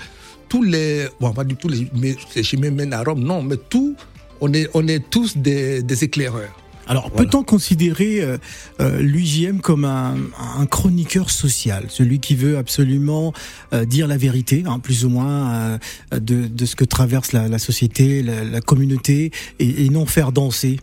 tous 0.49 0.63
les. 0.63 1.09
Bon, 1.19 1.29
on 1.29 1.33
va 1.33 1.43
dire 1.45 1.57
tous 1.59 1.69
les. 1.69 2.17
Ces 2.33 2.43
chemins 2.43 2.71
mènent 2.71 2.93
à 2.93 3.03
Rome. 3.03 3.21
Non, 3.25 3.43
mais 3.43 3.57
tout. 3.57 3.97
On 4.43 4.53
est, 4.53 4.69
on 4.75 4.87
est 4.87 5.09
tous 5.11 5.37
des, 5.37 5.83
des 5.83 6.05
éclaireurs. 6.05 6.55
Alors, 6.89 7.11
Voilà. 7.11 7.29
peut-on 7.29 7.45
considérer 7.45 8.21
euh, 8.23 8.39
euh, 8.81 9.01
l'UJM 9.01 9.61
comme 9.61 9.85
un, 9.85 10.17
un 10.59 10.67
chroniqueur 10.67 11.31
social, 11.31 11.85
celui 11.89 12.19
qui 12.19 12.35
veut 12.35 12.57
absolument 12.59 13.33
euh, 13.73 13.85
dire 13.85 14.07
la 14.09 14.17
vérité, 14.17 14.65
hein, 14.67 14.79
plus 14.79 15.05
ou 15.05 15.11
moins, 15.11 15.79
de, 16.13 16.47
de 16.47 16.65
ce 16.67 16.75
que 16.77 16.85
traverse 16.85 17.33
la, 17.33 17.47
la 17.49 17.59
société, 17.59 18.23
la, 18.23 18.43
la 18.45 18.61
communauté, 18.61 19.31
et, 19.59 19.85
et 19.85 19.89
non 19.91 20.07
faire 20.07 20.33
danser? 20.33 20.81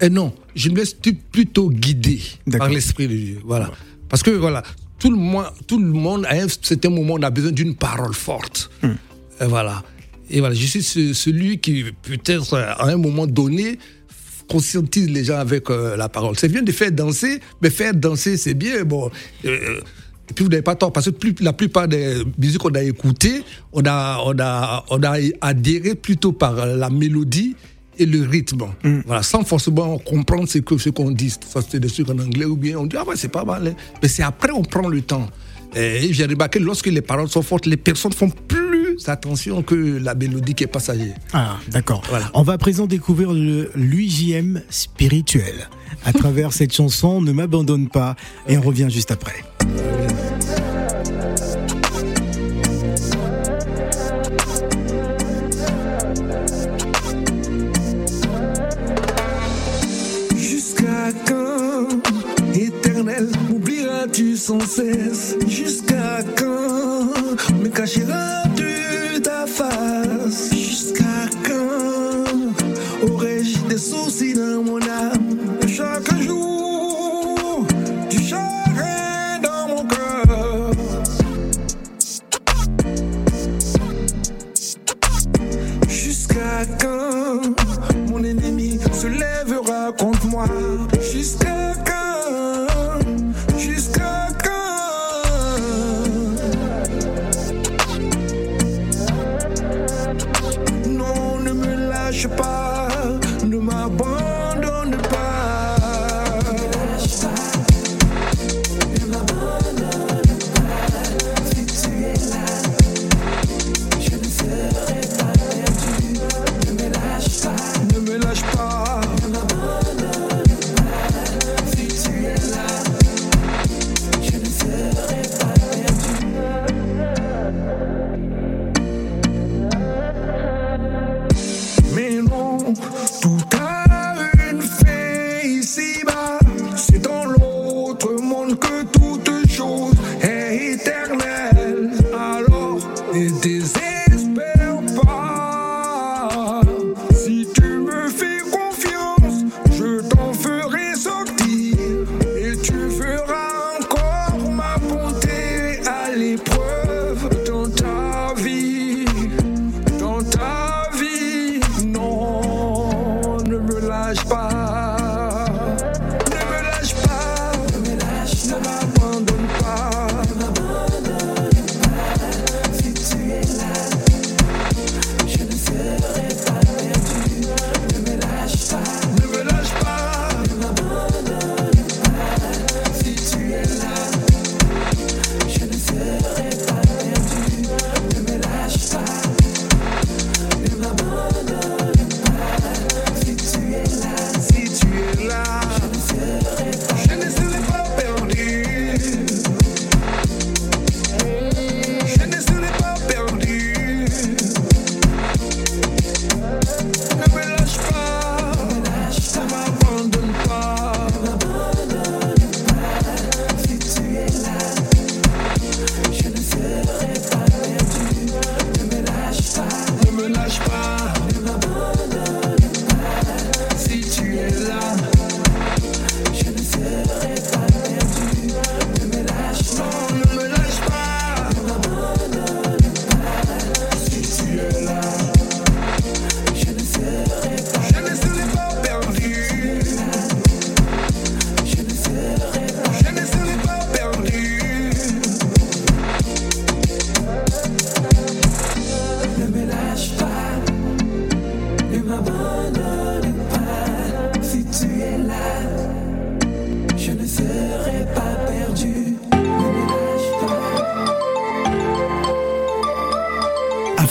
Et 0.00 0.10
non, 0.10 0.34
je 0.54 0.68
me 0.70 0.76
laisse 0.76 0.94
plutôt 1.32 1.70
guider 1.70 2.20
par 2.58 2.68
l'Esprit 2.68 3.08
de 3.08 3.14
Dieu. 3.16 3.40
Voilà. 3.44 3.70
Parce 4.08 4.22
que 4.22 4.30
voilà, 4.30 4.62
tout 4.98 5.10
le, 5.10 5.16
monde, 5.16 5.46
tout 5.66 5.78
le 5.78 5.86
monde, 5.92 6.26
à 6.26 6.34
un 6.34 6.46
certain 6.48 6.90
moment, 6.90 7.14
on 7.14 7.22
a 7.22 7.30
besoin 7.30 7.52
d'une 7.52 7.74
parole 7.74 8.12
forte. 8.14 8.70
Et 8.82 9.46
voilà. 9.46 9.82
Et 10.30 10.40
voilà, 10.40 10.54
je 10.54 10.66
suis 10.66 10.82
ce- 10.82 11.12
celui 11.12 11.58
qui, 11.58 11.84
peut-être, 12.02 12.56
à 12.58 12.88
un 12.88 12.96
moment 12.96 13.26
donné, 13.26 13.78
conscientise 14.48 15.08
les 15.10 15.24
gens 15.24 15.38
avec 15.38 15.70
euh, 15.70 15.96
la 15.96 16.08
parole. 16.08 16.36
C'est 16.38 16.48
bien 16.48 16.62
de 16.62 16.72
faire 16.72 16.92
danser, 16.92 17.40
mais 17.62 17.70
faire 17.70 17.94
danser, 17.94 18.36
c'est 18.36 18.54
bien. 18.54 18.84
Bon. 18.84 19.10
euh, 19.44 19.80
et 20.30 20.32
puis 20.32 20.42
vous 20.44 20.50
n'avez 20.50 20.62
pas 20.62 20.74
tort, 20.74 20.90
parce 20.92 21.06
que 21.06 21.10
plus, 21.10 21.34
la 21.40 21.52
plupart 21.52 21.86
des 21.86 22.22
musiques 22.38 22.58
qu'on 22.60 22.70
a 22.74 22.82
écoutées, 22.82 23.42
on 23.72 23.82
a, 23.84 24.22
on, 24.24 24.34
a, 24.40 24.84
on 24.88 25.02
a 25.02 25.16
adhéré 25.42 25.94
plutôt 25.94 26.32
par 26.32 26.54
la 26.66 26.88
mélodie 26.88 27.56
et 27.98 28.06
le 28.06 28.22
rythme. 28.22 28.64
Voilà, 29.06 29.22
sans 29.22 29.44
forcément 29.44 29.98
comprendre 29.98 30.48
ce 30.48 30.58
que 30.58 30.78
ce 30.78 30.88
qu'on 30.88 31.10
dit. 31.10 31.30
Ça, 31.30 31.60
c'est 31.68 31.78
des 31.78 31.88
trucs 31.88 32.08
en 32.08 32.18
anglais 32.18 32.46
ou 32.46 32.56
bien 32.56 32.78
on 32.78 32.86
dit, 32.86 32.96
ah 32.98 33.04
ouais, 33.06 33.16
c'est 33.16 33.28
pas 33.28 33.44
mal. 33.44 33.68
hein. 33.68 33.74
Mais 34.02 34.08
c'est 34.08 34.22
après, 34.22 34.50
on 34.50 34.62
prend 34.62 34.88
le 34.88 35.02
temps. 35.02 35.28
Et 35.76 36.12
j'ai 36.12 36.26
remarqué, 36.26 36.58
lorsque 36.58 36.86
les 36.86 37.02
paroles 37.02 37.28
sont 37.28 37.42
fortes, 37.42 37.66
les 37.66 37.76
personnes 37.76 38.12
font 38.12 38.30
plus 38.30 39.08
attention 39.08 39.62
que 39.62 39.74
la 39.74 40.14
mélodie 40.14 40.54
qui 40.54 40.64
est 40.64 40.68
passagère. 40.68 41.16
Ah, 41.32 41.56
d'accord. 41.68 42.02
Voilà. 42.08 42.30
On 42.34 42.42
va 42.42 42.54
à 42.54 42.58
présent 42.58 42.86
découvrir 42.86 43.32
le 43.32 43.70
l'UJM 43.74 44.62
spirituel 44.70 45.68
à 46.04 46.12
travers 46.12 46.52
cette 46.52 46.72
chanson 46.72 47.20
Ne 47.20 47.32
m'abandonne 47.32 47.88
pas, 47.88 48.14
et 48.46 48.56
on 48.56 48.62
revient 48.62 48.88
juste 48.88 49.10
après. 49.10 49.44
Sans 64.36 64.60
cesse. 64.60 65.36
Jusqu'à 65.48 66.22
quand? 66.38 67.52
Me 67.60 67.68
cacheras-tu 67.68 68.53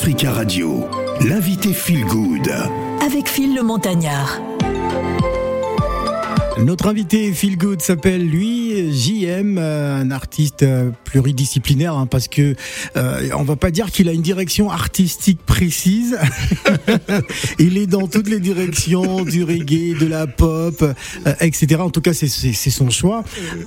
Africa 0.03 0.33
Radio, 0.33 0.85
l'invité 1.21 1.71
Feel 1.71 2.03
Good. 2.03 2.53
Avec 3.05 3.29
Phil 3.29 3.55
le 3.55 3.63
Montagnard. 3.63 4.41
Notre 6.59 6.87
invité 6.89 7.31
Feel 7.31 7.57
Good 7.57 7.81
s'appelle 7.81 8.27
lui 8.27 8.62
JM, 8.91 9.57
euh, 9.57 10.01
un 10.01 10.11
artiste 10.11 10.63
euh, 10.63 10.91
pluridisciplinaire 11.05 11.95
hein, 11.95 12.05
parce 12.05 12.27
que 12.27 12.55
euh, 12.97 13.29
on 13.37 13.43
va 13.43 13.55
pas 13.55 13.71
dire 13.71 13.91
qu'il 13.91 14.09
a 14.09 14.11
une 14.11 14.21
direction 14.21 14.69
artistique 14.71 15.39
précise. 15.45 16.17
Il 17.59 17.77
est 17.77 17.87
dans 17.87 18.07
toutes 18.07 18.29
les 18.29 18.39
directions 18.39 19.23
du 19.23 19.43
reggae, 19.43 19.97
de 19.99 20.05
la 20.05 20.27
pop, 20.27 20.81
euh, 20.81 20.93
etc. 21.39 21.81
En 21.81 21.89
tout 21.89 22.01
cas, 22.01 22.13
c'est 22.13 22.27
son 22.69 22.89
choix. 22.89 23.23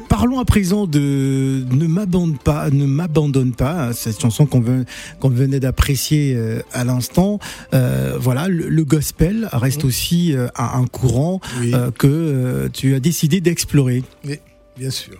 Parlons 0.08 0.38
à 0.40 0.44
présent 0.44 0.86
de 0.86 1.64
Ne 1.70 1.86
m'abandonne 1.86 2.38
pas, 2.38 2.70
ne 2.70 2.86
m'abandonne 2.86 3.52
pas, 3.52 3.88
hein, 3.88 3.92
cette 3.92 4.20
chanson 4.20 4.46
qu'on 4.46 5.28
venait 5.30 5.60
d'apprécier 5.60 6.36
à 6.72 6.84
l'instant. 6.84 7.38
Euh, 7.74 8.16
voilà, 8.18 8.48
le, 8.48 8.68
le 8.68 8.84
gospel 8.84 9.48
reste 9.52 9.84
aussi 9.84 10.34
euh, 10.34 10.48
un, 10.56 10.86
courant 10.86 11.40
Oui. 11.60 11.72
que 11.98 12.68
tu 12.72 12.94
as 12.94 13.00
décidé 13.00 13.40
d'explorer. 13.40 14.02
Oui, 14.24 14.38
bien 14.76 14.90
sûr. 14.90 15.18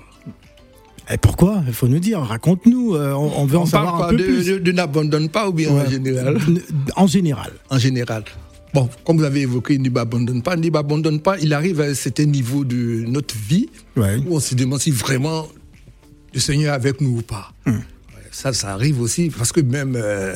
Et 1.10 1.18
pourquoi? 1.18 1.62
Il 1.68 1.72
faut 1.72 1.86
nous 1.86 2.00
dire, 2.00 2.18
raconte-nous, 2.20 2.94
euh, 2.96 3.12
on, 3.12 3.42
on 3.42 3.46
veut 3.46 3.58
en 3.58 3.66
savoir 3.66 4.02
un 4.04 4.08
peu 4.08 4.16
de, 4.16 4.24
plus. 4.24 4.46
de- 4.46 4.58
de 4.58 4.72
n'abandonne 4.72 5.28
pas 5.28 5.48
ou 5.48 5.52
bien 5.52 5.70
en 5.70 5.88
général? 5.88 6.38
En 6.96 7.06
général. 7.06 7.52
En 7.70 7.78
général. 7.78 8.24
Bon, 8.74 8.88
comme 9.04 9.18
vous 9.18 9.24
avez 9.24 9.42
évoqué, 9.42 9.78
ne 9.78 9.88
m'abandonne 9.88 10.42
pas. 10.42 10.56
Ne 10.56 10.68
m'abandonne 10.68 11.20
pas, 11.20 11.38
il 11.38 11.54
arrive 11.54 11.80
à 11.80 11.84
un 11.84 11.94
certain 11.94 12.24
niveau 12.24 12.64
de 12.64 13.04
notre 13.06 13.36
vie 13.36 13.68
Ouais. 13.96 14.16
où 14.26 14.34
on 14.36 14.40
se 14.40 14.54
demande 14.56 14.80
si 14.80 14.90
vraiment 14.90 15.46
le 16.34 16.40
Seigneur 16.40 16.72
est 16.72 16.76
avec 16.76 17.00
nous 17.00 17.18
ou 17.18 17.22
pas. 17.22 17.52
Hmm. 17.66 17.78
Ça, 18.32 18.52
ça 18.52 18.72
arrive 18.74 19.00
aussi 19.00 19.30
parce 19.30 19.52
que 19.52 19.60
même 19.60 19.94
euh, 19.96 20.34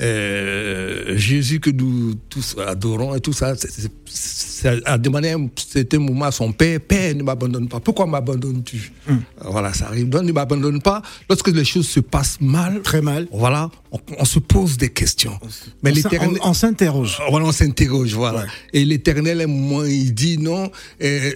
euh, 0.00 1.16
Jésus 1.16 1.60
que 1.60 1.70
nous 1.70 2.14
tous 2.28 2.56
adorons 2.66 3.14
et 3.14 3.20
tout 3.20 3.32
ça, 3.32 3.54
c'est- 3.56 3.70
c'est- 3.70 3.90
c'est- 4.04 4.82
a 4.86 4.98
demandé 4.98 5.28
à 5.30 5.36
un 5.36 5.98
moment 5.98 6.26
à 6.26 6.32
son 6.32 6.52
Père, 6.52 6.80
Père, 6.80 7.14
ne 7.14 7.22
m'abandonne 7.22 7.68
pas. 7.68 7.80
Pourquoi 7.80 8.06
m'abandonnes-tu? 8.06 8.92
Hmm. 9.08 9.16
Voilà, 9.44 9.72
ça 9.72 9.86
arrive. 9.86 10.08
Donc 10.08 10.22
ne 10.22 10.32
m'abandonne 10.32 10.80
pas. 10.80 11.02
Lorsque 11.28 11.48
les 11.48 11.64
choses 11.64 11.88
se 11.88 12.00
passent 12.00 12.38
mal, 12.40 12.80
Très 12.82 13.02
mal. 13.02 13.28
voilà, 13.32 13.70
on, 13.92 13.98
on 14.18 14.24
se 14.24 14.38
pose 14.38 14.76
des 14.76 14.88
questions. 14.90 15.38
Mais 15.82 15.90
On 15.90 15.94
s'in- 15.94 16.08
l'éternel... 16.08 16.38
on, 16.42 16.50
on 16.50 16.54
s'interroge. 16.54 17.18
Voilà, 17.30 17.46
on 17.46 17.52
s'interroge, 17.52 18.12
voilà. 18.14 18.40
Ouais. 18.40 18.46
Et 18.72 18.84
l'éternel, 18.84 19.40
à 19.40 19.44
un 19.44 19.46
moment, 19.46 19.84
il 19.84 20.12
dit 20.14 20.38
non. 20.38 20.70
euh, 21.02 21.32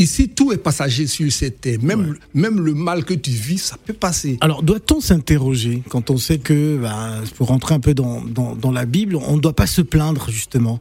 ici, 0.00 0.28
tout 0.28 0.52
est 0.52 0.56
passager 0.56 1.06
sur 1.06 1.30
cette 1.30 1.60
terre. 1.60 1.78
Même, 1.82 2.16
même 2.34 2.60
le 2.60 2.74
mal 2.74 3.04
que 3.04 3.14
tu 3.14 3.30
vis, 3.30 3.58
ça 3.58 3.76
peut 3.76 3.92
passer. 3.92 4.38
Alors, 4.40 4.62
doit-on 4.62 5.00
s'interroger 5.00 5.82
quand 5.88 6.10
on 6.10 6.16
sait 6.16 6.38
que, 6.38 6.78
ben, 6.78 7.22
pour 7.36 7.48
rentrer 7.48 7.74
un 7.74 7.80
peu 7.80 7.94
dans, 7.94 8.22
dans, 8.22 8.56
dans 8.56 8.72
la 8.72 8.86
Bible, 8.86 9.16
on 9.16 9.36
ne 9.36 9.40
doit 9.40 9.54
pas 9.54 9.66
se 9.66 9.82
plaindre, 9.82 10.30
justement? 10.30 10.80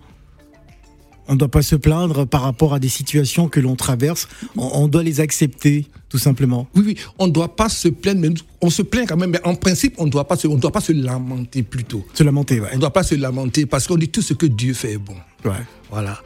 On 1.27 1.33
ne 1.33 1.37
doit 1.37 1.51
pas 1.51 1.61
se 1.61 1.75
plaindre 1.75 2.25
par 2.25 2.41
rapport 2.41 2.73
à 2.73 2.79
des 2.79 2.89
situations 2.89 3.49
que 3.49 3.59
l'on 3.59 3.75
traverse. 3.75 4.27
On, 4.57 4.67
on 4.73 4.87
doit 4.87 5.03
les 5.03 5.19
accepter, 5.19 5.85
tout 6.09 6.17
simplement. 6.17 6.67
Oui, 6.73 6.83
oui, 6.83 6.95
on 7.19 7.27
ne 7.27 7.31
doit 7.31 7.55
pas 7.55 7.69
se 7.69 7.87
plaindre, 7.87 8.21
mais 8.21 8.29
on 8.61 8.71
se 8.71 8.81
plaint 8.81 9.07
quand 9.07 9.15
même. 9.15 9.29
Mais 9.29 9.41
en 9.45 9.53
principe, 9.53 9.93
on 9.99 10.05
ne 10.05 10.09
doit 10.09 10.27
pas 10.27 10.37
se, 10.37 10.47
on 10.47 10.55
doit 10.55 10.71
pas 10.71 10.81
se 10.81 10.91
lamenter 10.91 11.61
plutôt. 11.61 12.03
Se 12.15 12.23
lamenter, 12.23 12.59
ouais. 12.59 12.69
On 12.71 12.77
ne 12.77 12.81
doit 12.81 12.93
pas 12.93 13.03
se 13.03 13.13
lamenter 13.13 13.67
parce 13.67 13.85
qu'on 13.85 13.97
dit 13.97 14.09
tout 14.09 14.23
ce 14.23 14.33
que 14.33 14.47
Dieu 14.47 14.73
fait 14.73 14.93
est 14.93 14.97
bon. 14.97 15.17
Ouais. 15.45 15.51
Voilà. 15.91 16.19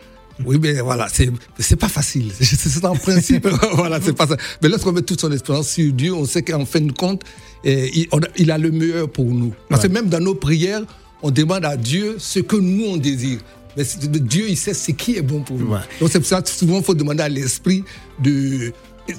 Oui, 0.45 0.58
mais 0.62 0.79
voilà, 0.82 1.08
c'est 1.12 1.29
c'est 1.60 1.75
pas 1.75 1.89
facile. 1.89 2.32
C'est 2.39 2.86
en 2.86 2.95
principe, 2.95 3.47
voilà, 3.73 3.99
c'est 4.01 4.13
pas 4.13 4.27
ça. 4.27 4.38
Mais 4.62 4.69
lorsqu'on 4.69 4.91
met 4.91 5.01
toute 5.01 5.21
son 5.21 5.32
espérance 5.32 5.69
sur 5.69 5.91
Dieu, 5.93 6.13
on 6.13 6.25
sait 6.25 6.43
qu'en 6.43 6.65
fin 6.65 6.82
de 6.82 6.91
compte, 6.91 7.23
eh, 7.63 7.89
il, 7.93 8.08
a, 8.12 8.17
il 8.38 8.51
a 8.51 8.58
le 8.58 8.71
meilleur 8.71 9.10
pour 9.10 9.25
nous. 9.25 9.53
Parce 9.69 9.84
que 9.84 9.88
même 9.88 10.10
dans 10.10 10.19
nos 10.19 10.36
prières, 10.36 10.82
on 11.21 11.32
demande 11.32 11.65
à 11.65 11.77
Dieu 11.77 12.15
ce 12.17 12.39
que 12.39 12.56
nous 12.56 12.86
on 12.86 12.97
désire. 12.97 13.39
Mais 13.75 13.84
Dieu, 14.08 14.45
il 14.49 14.58
sait 14.58 14.73
ce 14.73 14.91
qui 14.91 15.17
est 15.17 15.21
bon 15.21 15.41
pour 15.41 15.58
nous. 15.58 15.71
Ouais. 15.71 15.79
Donc 15.99 16.10
c'est 16.12 16.19
pour 16.19 16.27
ça 16.27 16.41
que 16.41 16.49
souvent, 16.49 16.77
il 16.77 16.84
faut 16.84 16.93
demander 16.93 17.23
à 17.23 17.29
l'esprit 17.29 17.84
de 18.19 18.71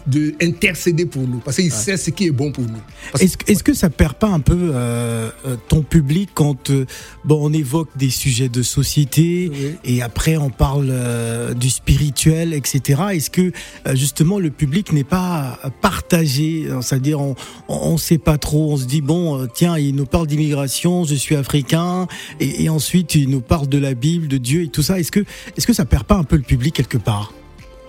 de 0.06 0.34
intercéder 0.40 1.04
pour 1.04 1.22
nous 1.28 1.40
parce 1.40 1.58
qu'il 1.58 1.70
sait 1.70 1.96
ce 1.98 2.08
qui 2.10 2.26
est 2.26 2.30
bon 2.30 2.50
pour 2.52 2.64
nous. 2.64 2.78
Parce 3.12 3.22
que- 3.22 3.24
Est-ce 3.28 3.36
est-ce 3.52 3.62
que 3.62 3.74
ça 3.74 3.90
perd 3.90 4.14
pas 4.14 4.28
un 4.28 4.40
peu 4.40 4.56
euh, 4.72 5.30
euh, 5.46 5.56
ton 5.68 5.82
public 5.82 6.30
quand 6.32 6.70
euh, 6.70 6.86
bon 7.24 7.38
on 7.42 7.52
évoque 7.52 7.90
des 7.96 8.08
sujets 8.08 8.48
de 8.48 8.62
société 8.62 9.50
Oui. 9.52 9.74
et 9.84 10.00
après 10.02 10.38
on 10.38 10.48
parle 10.48 10.88
euh, 10.90 11.52
du 11.52 11.68
spirituel 11.68 12.54
etc. 12.54 13.02
Est-ce 13.12 13.28
que 13.30 13.52
justement 13.92 14.38
le 14.38 14.50
public 14.50 14.92
n'est 14.92 15.04
pas 15.04 15.58
partagé? 15.82 16.66
C'est-à-dire 16.80 17.20
on, 17.20 17.34
on 17.68 17.98
sait 17.98 18.18
pas 18.18 18.38
trop, 18.38 18.72
on 18.72 18.76
se 18.78 18.86
dit 18.86 19.02
bon 19.02 19.46
tiens 19.54 19.76
il 19.76 19.94
nous 19.94 20.06
parle 20.06 20.26
d'immigration, 20.26 21.04
je 21.04 21.14
suis 21.14 21.36
africain 21.36 22.06
et, 22.40 22.64
et 22.64 22.68
ensuite 22.70 23.14
il 23.14 23.28
nous 23.28 23.40
parle 23.42 23.68
de 23.68 23.78
la 23.78 23.92
Bible, 23.94 24.28
de 24.28 24.38
Dieu 24.38 24.62
et 24.62 24.68
tout 24.68 24.82
ça. 24.82 24.98
Est-ce 24.98 25.12
que 25.12 25.20
est-ce 25.56 25.66
que 25.66 25.72
ça 25.74 25.84
perd 25.84 26.04
pas 26.04 26.16
un 26.16 26.24
peu 26.24 26.36
le 26.36 26.42
public 26.42 26.74
quelque 26.74 26.98
part? 26.98 27.32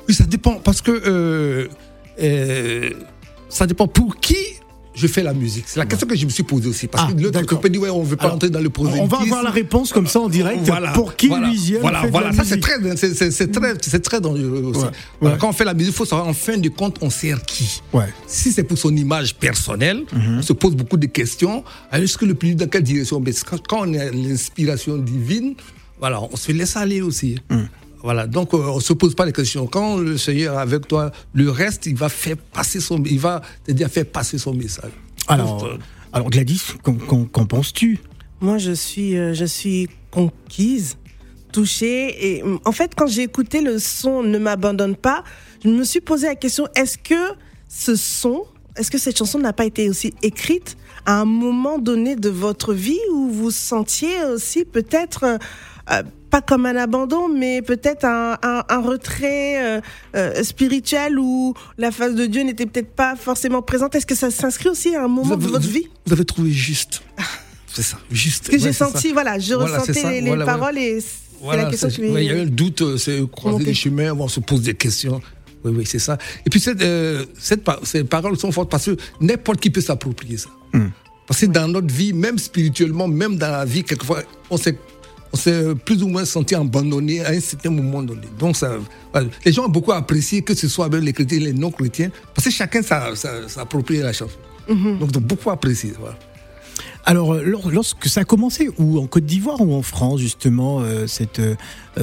Oui, 0.08 0.14
ça 0.14 0.26
dépend 0.26 0.56
parce 0.56 0.82
que 0.82 0.92
euh, 0.92 1.68
euh, 2.22 2.90
ça 3.50 3.66
dépend 3.68 3.88
pour 3.88 4.18
qui 4.18 4.36
je 4.98 5.08
fais 5.08 5.24
la 5.24 5.34
musique. 5.34 5.66
C'est 5.68 5.78
la 5.80 5.86
question 5.86 6.08
que 6.08 6.16
je 6.16 6.24
me 6.26 6.30
suis 6.30 6.44
posée 6.44 6.70
aussi. 6.70 6.88
Parce 6.88 7.10
Ah, 7.10 7.14
que 7.14 7.20
l'autre 7.22 7.60
peut 7.60 7.68
dire, 7.70 7.82
ouais, 7.82 7.90
on 7.90 8.02
veut 8.02 8.16
pas 8.16 8.26
Alors, 8.26 8.36
entrer 8.38 8.50
dans 8.50 8.62
le 8.62 8.70
prosélytisme. 8.70 9.04
On 9.14 9.18
va 9.18 9.24
avoir 9.24 9.44
la 9.44 9.50
réponse 9.50 9.92
comme 9.92 10.08
ça 10.08 10.22
en 10.22 10.30
direct. 10.30 10.62
Voilà, 10.64 10.94
pour 10.94 11.18
qui 11.18 11.28
voilà, 11.28 11.48
Louisiane 11.48 11.82
Voilà, 11.82 12.00
fait 12.00 12.06
de 12.08 12.12
voilà. 12.12 12.28
la 12.30 12.34
ça 12.34 12.44
c'est 12.46 12.62
très, 12.62 12.76
c'est, 12.96 13.52
très, 13.52 13.74
c'est 13.82 14.00
très 14.00 14.22
dangereux 14.22 14.64
aussi. 14.68 14.80
Ouais, 14.86 14.92
Voilà, 15.20 15.36
ouais. 15.36 15.40
Quand 15.42 15.50
on 15.50 15.52
fait 15.54 15.66
la 15.66 15.74
musique, 15.74 15.92
il 15.92 15.96
faut 15.98 16.06
savoir 16.06 16.30
en 16.30 16.34
fin 16.34 16.58
de 16.58 16.70
compte, 16.70 16.98
on 17.02 17.10
sert 17.10 17.42
qui? 17.44 17.82
Ouais. 17.92 18.06
Si 18.26 18.54
c'est 18.54 18.64
pour 18.64 18.78
son 18.78 18.96
image 18.96 19.36
personnelle, 19.36 20.04
Mhm. 20.14 20.38
on 20.38 20.42
se 20.42 20.54
pose 20.54 20.76
beaucoup 20.78 20.96
de 20.98 21.08
questions. 21.08 21.66
Alors, 21.92 22.06
Est-ce 22.06 22.18
que 22.18 22.24
le 22.24 22.34
public 22.36 22.56
dans 22.56 22.68
quelle 22.68 22.84
direction? 22.84 23.20
Mais 23.20 23.34
quand, 23.68 23.80
on 23.82 23.94
a 23.96 24.06
l'inspiration 24.12 24.98
divine, 24.98 25.56
voilà, 26.00 26.22
on 26.22 26.38
se 26.38 26.54
laisse 26.54 26.78
aller 26.78 27.02
aussi. 27.02 27.38
Mhm. 27.50 27.68
Voilà, 28.06 28.28
donc 28.28 28.54
euh, 28.54 28.58
on 28.58 28.80
se 28.80 28.94
pose 28.94 29.16
pas 29.16 29.26
les 29.26 29.32
questions. 29.32 29.66
Quand 29.66 29.98
le 29.98 30.16
Seigneur 30.20 30.54
est 30.54 30.62
avec 30.62 30.88
toi, 30.88 31.12
le 31.34 31.50
reste, 31.50 31.88
il 31.88 31.96
va 31.96 32.08
faire 32.08 32.38
passer 32.38 32.80
son, 32.80 33.04
il 33.04 33.20
va 33.20 33.42
c'est-à-dire 33.66 33.90
faire 33.90 34.06
passer 34.06 34.38
son 34.38 34.54
message. 34.54 34.92
Alors, 35.28 35.68
alors 36.14 36.30
Gladys, 36.30 36.62
qu'en, 36.84 37.46
penses-tu? 37.48 37.98
Moi, 38.42 38.60
je 38.60 38.74
suis, 38.74 39.18
euh, 39.18 39.34
je 39.34 39.46
suis 39.46 39.90
conquise, 40.12 40.98
touchée. 41.52 42.38
Et 42.38 42.44
en 42.64 42.72
fait, 42.72 42.92
quand 42.96 43.08
j'ai 43.08 43.24
écouté 43.24 43.62
le 43.62 43.80
son 43.80 44.22
Ne 44.22 44.38
m'abandonne 44.38 44.96
pas, 44.96 45.24
je 45.64 45.70
me 45.70 45.84
suis 45.84 46.00
posé 46.00 46.28
la 46.28 46.36
question 46.36 46.68
est-ce 46.76 47.00
que 47.00 47.34
ce 47.68 47.96
son, 47.96 48.44
est-ce 48.78 48.92
que 48.92 49.00
cette 49.00 49.18
chanson 49.18 49.40
n'a 49.40 49.52
pas 49.52 49.66
été 49.66 49.90
aussi 49.90 50.14
écrite 50.22 50.78
à 51.08 51.22
un 51.22 51.26
moment 51.26 51.80
donné 51.80 52.16
de 52.16 52.30
votre 52.30 52.72
vie 52.72 53.00
où 53.12 53.32
vous 53.32 53.50
sentiez 53.50 54.26
aussi 54.26 54.64
peut-être. 54.64 55.40
euh, 55.90 56.04
pas 56.36 56.42
comme 56.42 56.66
un 56.66 56.76
abandon, 56.76 57.30
mais 57.30 57.62
peut-être 57.62 58.04
un, 58.04 58.38
un, 58.44 58.64
un 58.68 58.82
retrait 58.82 59.78
euh, 59.78 59.82
euh, 60.18 60.44
spirituel 60.44 61.18
où 61.18 61.54
la 61.78 61.92
face 61.92 62.14
de 62.14 62.26
Dieu 62.26 62.42
n'était 62.44 62.66
peut-être 62.66 62.94
pas 62.94 63.16
forcément 63.16 63.62
présente. 63.62 63.96
Est-ce 63.96 64.06
que 64.06 64.16
ça 64.16 64.32
s'inscrit 64.32 64.68
aussi 64.68 64.94
à 64.98 65.06
un 65.06 65.08
moment 65.08 65.38
de 65.38 65.46
votre 65.48 65.66
vie? 65.68 65.88
Vous 66.06 66.12
avez 66.12 66.26
trouvé 66.26 66.52
juste. 66.52 67.04
C'est 67.74 67.84
ça, 67.84 67.98
juste. 68.12 68.46
Ce 68.48 68.50
que 68.52 68.56
Ouais, 68.58 68.62
j'ai 68.62 68.74
ça. 68.74 68.88
senti, 68.88 69.14
voilà, 69.14 69.40
je 69.40 69.54
Voilà, 69.54 69.80
ressentais 69.80 70.02
ça, 70.02 70.12
les, 70.12 70.20
les 70.20 70.28
voilà, 70.28 70.44
voilà. 70.44 70.60
paroles 70.60 70.78
et 70.78 71.00
c'est 71.00 71.08
Voilà, 71.42 71.64
la 71.64 71.70
question 71.70 71.88
que 71.88 71.94
je 71.96 72.02
Il 72.04 72.24
y 72.24 72.30
a 72.30 72.34
eu 72.34 72.44
le 72.44 72.50
doute, 72.50 72.82
euh, 72.82 72.98
c'est 72.98 73.18
croiser 73.32 73.54
Remonter. 73.56 73.66
les 73.66 73.74
chemins, 73.74 74.12
on 74.12 74.28
se 74.28 74.42
pose 74.42 74.62
des 74.62 74.74
questions. 74.74 75.22
Oui, 75.64 75.72
oui, 75.74 75.86
c'est 75.86 76.00
ça. 76.00 76.18
Et 76.46 76.50
puis, 76.50 76.60
cette, 76.60 76.82
euh, 76.82 77.26
cette, 77.40 77.62
ces 77.84 78.04
paroles 78.04 78.38
sont 78.38 78.52
fortes 78.52 78.70
parce 78.70 78.86
que 78.88 78.98
n'importe 79.22 79.62
qui 79.62 79.70
peut 79.70 79.80
s'approprier 79.82 80.38
ça. 80.38 80.50
Parce 81.28 81.40
que 81.42 81.46
dans 81.48 81.68
notre 81.70 81.92
vie, 81.94 82.14
même 82.14 82.38
spirituellement, 82.38 83.08
même 83.08 83.38
dans 83.38 83.50
la 83.52 83.66
vie, 83.66 83.84
quelquefois, 83.84 84.22
on 84.52 84.58
s'est, 84.58 84.78
on 85.36 85.38
s'est 85.38 85.76
plus 85.84 86.02
ou 86.02 86.08
moins 86.08 86.24
senti 86.24 86.56
abandonné 86.56 87.20
à 87.26 87.32
un 87.32 87.40
certain 87.42 87.70
moment 87.70 88.02
donné. 88.02 88.28
Donc, 88.40 88.56
ça, 88.56 88.78
les 89.46 89.52
gens 89.52 89.66
ont 89.66 89.70
beaucoup 89.70 89.92
apprécié 89.92 90.42
que 90.42 90.56
ce 90.56 90.68
soit 90.70 90.86
avec 90.86 91.04
les 91.04 91.12
chrétiens 91.12 91.40
et 91.40 91.42
les 91.50 91.54
non-chrétiens, 91.54 92.10
parce 92.34 92.46
que 92.46 92.52
chacun 92.54 92.82
s'a- 92.82 93.16
s'a- 93.16 93.50
s'approprie 93.50 93.98
la 94.00 94.14
chanson. 94.14 94.38
Donc, 94.68 95.10
ils 95.12 95.18
ont 95.18 95.22
beaucoup 95.22 95.50
apprécié. 95.52 95.92
Voilà. 96.00 96.18
Alors, 97.08 97.34
euh, 97.34 97.44
lor- 97.44 97.70
lorsque 97.70 98.08
ça 98.08 98.22
a 98.22 98.24
commencé, 98.24 98.70
ou 98.80 98.98
en 98.98 99.08
Côte 99.08 99.26
d'Ivoire 99.26 99.60
ou 99.62 99.74
en 99.76 99.82
France, 99.84 100.20
justement, 100.22 100.80
euh, 100.82 101.06
cette, 101.06 101.40
euh, 101.40 101.56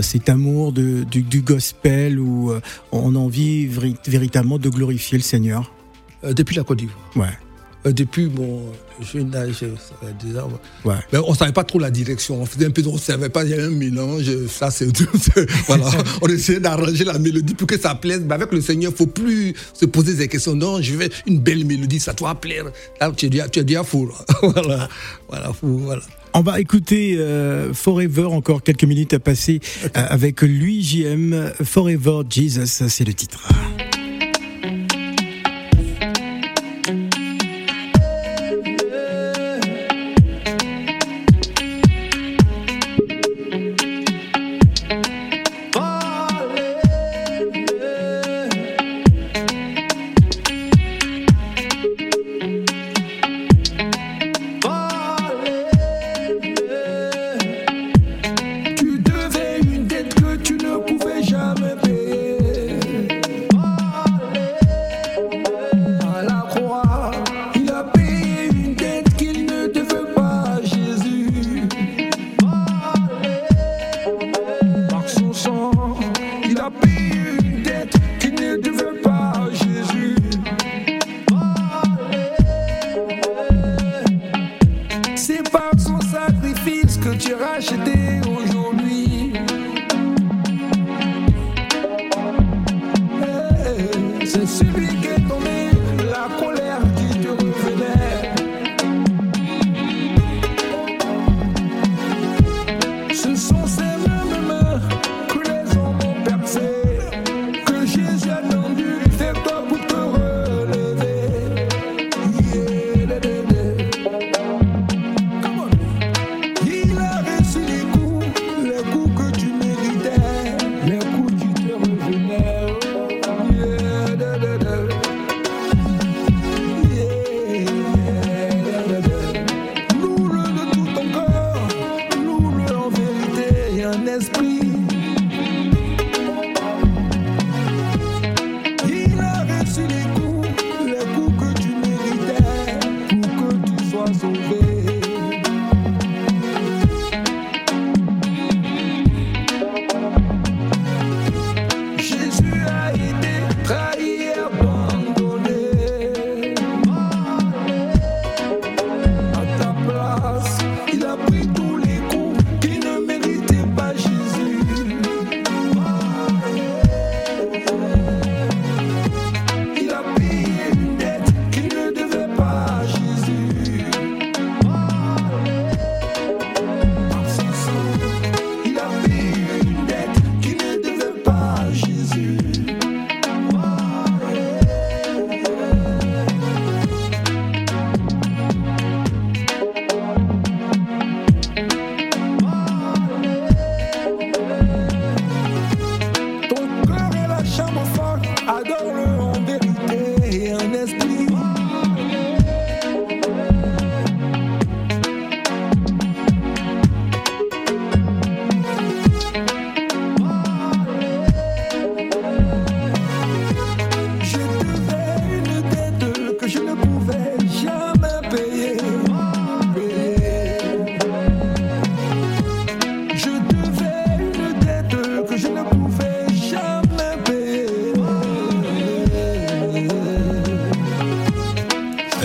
cet 0.03 0.29
amour 0.29 0.73
de, 0.73 1.03
du, 1.05 1.23
du 1.23 1.41
gospel, 1.41 2.21
où 2.21 2.53
euh, 2.53 2.61
on 2.93 3.15
a 3.17 3.19
envie 3.19 3.67
véritablement 4.07 4.59
de 4.59 4.69
glorifier 4.69 5.17
le 5.19 5.25
Seigneur? 5.25 5.73
Euh, 6.25 6.35
depuis 6.35 6.55
la 6.57 6.65
Côte 6.65 6.79
d'Ivoire. 6.79 7.11
Ouais, 7.17 7.37
Euh, 7.87 7.93
depuis 7.93 8.27
mon 8.31 8.61
ouais. 10.85 10.95
Mais 11.13 11.19
on 11.19 11.35
savait 11.35 11.53
pas 11.53 11.65
trop 11.65 11.79
la 11.79 11.91
direction. 11.91 12.41
On 12.41 12.47
faisait 12.47 12.67
un 12.67 12.71
peu, 12.71 12.83
on 12.87 12.99
savait 12.99 13.29
pas, 13.29 13.45
il 13.45 13.51
y 13.51 13.55
avait 13.55 13.65
un 13.65 13.71
mélange. 13.71 14.25
Ça, 14.49 14.71
c'est 14.71 14.93
tout. 14.93 15.07
Voilà. 15.67 15.91
on 16.21 16.29
essayait 16.29 16.61
d'arranger 16.61 17.05
la 17.05 17.19
mélodie 17.19 17.55
pour 17.55 17.67
que 17.67 17.79
ça 17.79 17.95
plaise. 17.95 18.23
Mais 18.27 18.35
avec 18.35 18.53
le 18.53 18.61
Seigneur, 18.61 18.93
faut 18.95 19.07
plus 19.07 19.55
se 19.75 19.87
poser 19.87 20.15
des 20.15 20.29
questions. 20.29 20.55
Non, 20.55 20.81
je 20.81 20.95
veux 20.95 21.09
une 21.27 21.41
belle 21.41 21.65
mélodie, 21.65 22.01
ça 22.01 22.13
doit 22.13 22.35
plaire. 22.35 22.65
Là, 23.01 23.13
tu 23.17 23.27
es 23.27 23.29
déjà, 23.29 23.49
tu 23.49 23.59
es 23.61 23.65
déjà 23.65 23.85
fou. 23.85 24.07
là. 24.07 24.15
voilà. 24.49 24.89
Voilà, 25.29 25.53
fou, 25.53 25.79
voilà. 25.79 26.03
On 26.35 26.41
va 26.41 26.61
écouter 26.61 27.17
euh, 27.19 27.75
Forever, 27.75 28.25
encore 28.25 28.63
quelques 28.63 28.85
minutes 28.85 29.13
à 29.15 29.19
passer 29.19 29.61
euh, 29.85 29.89
avec 29.95 30.41
lui, 30.41 30.83
JM. 30.83 31.53
Forever 31.63 32.23
Jesus, 32.29 32.67
c'est 32.89 33.05
le 33.05 33.13
titre. 33.13 33.49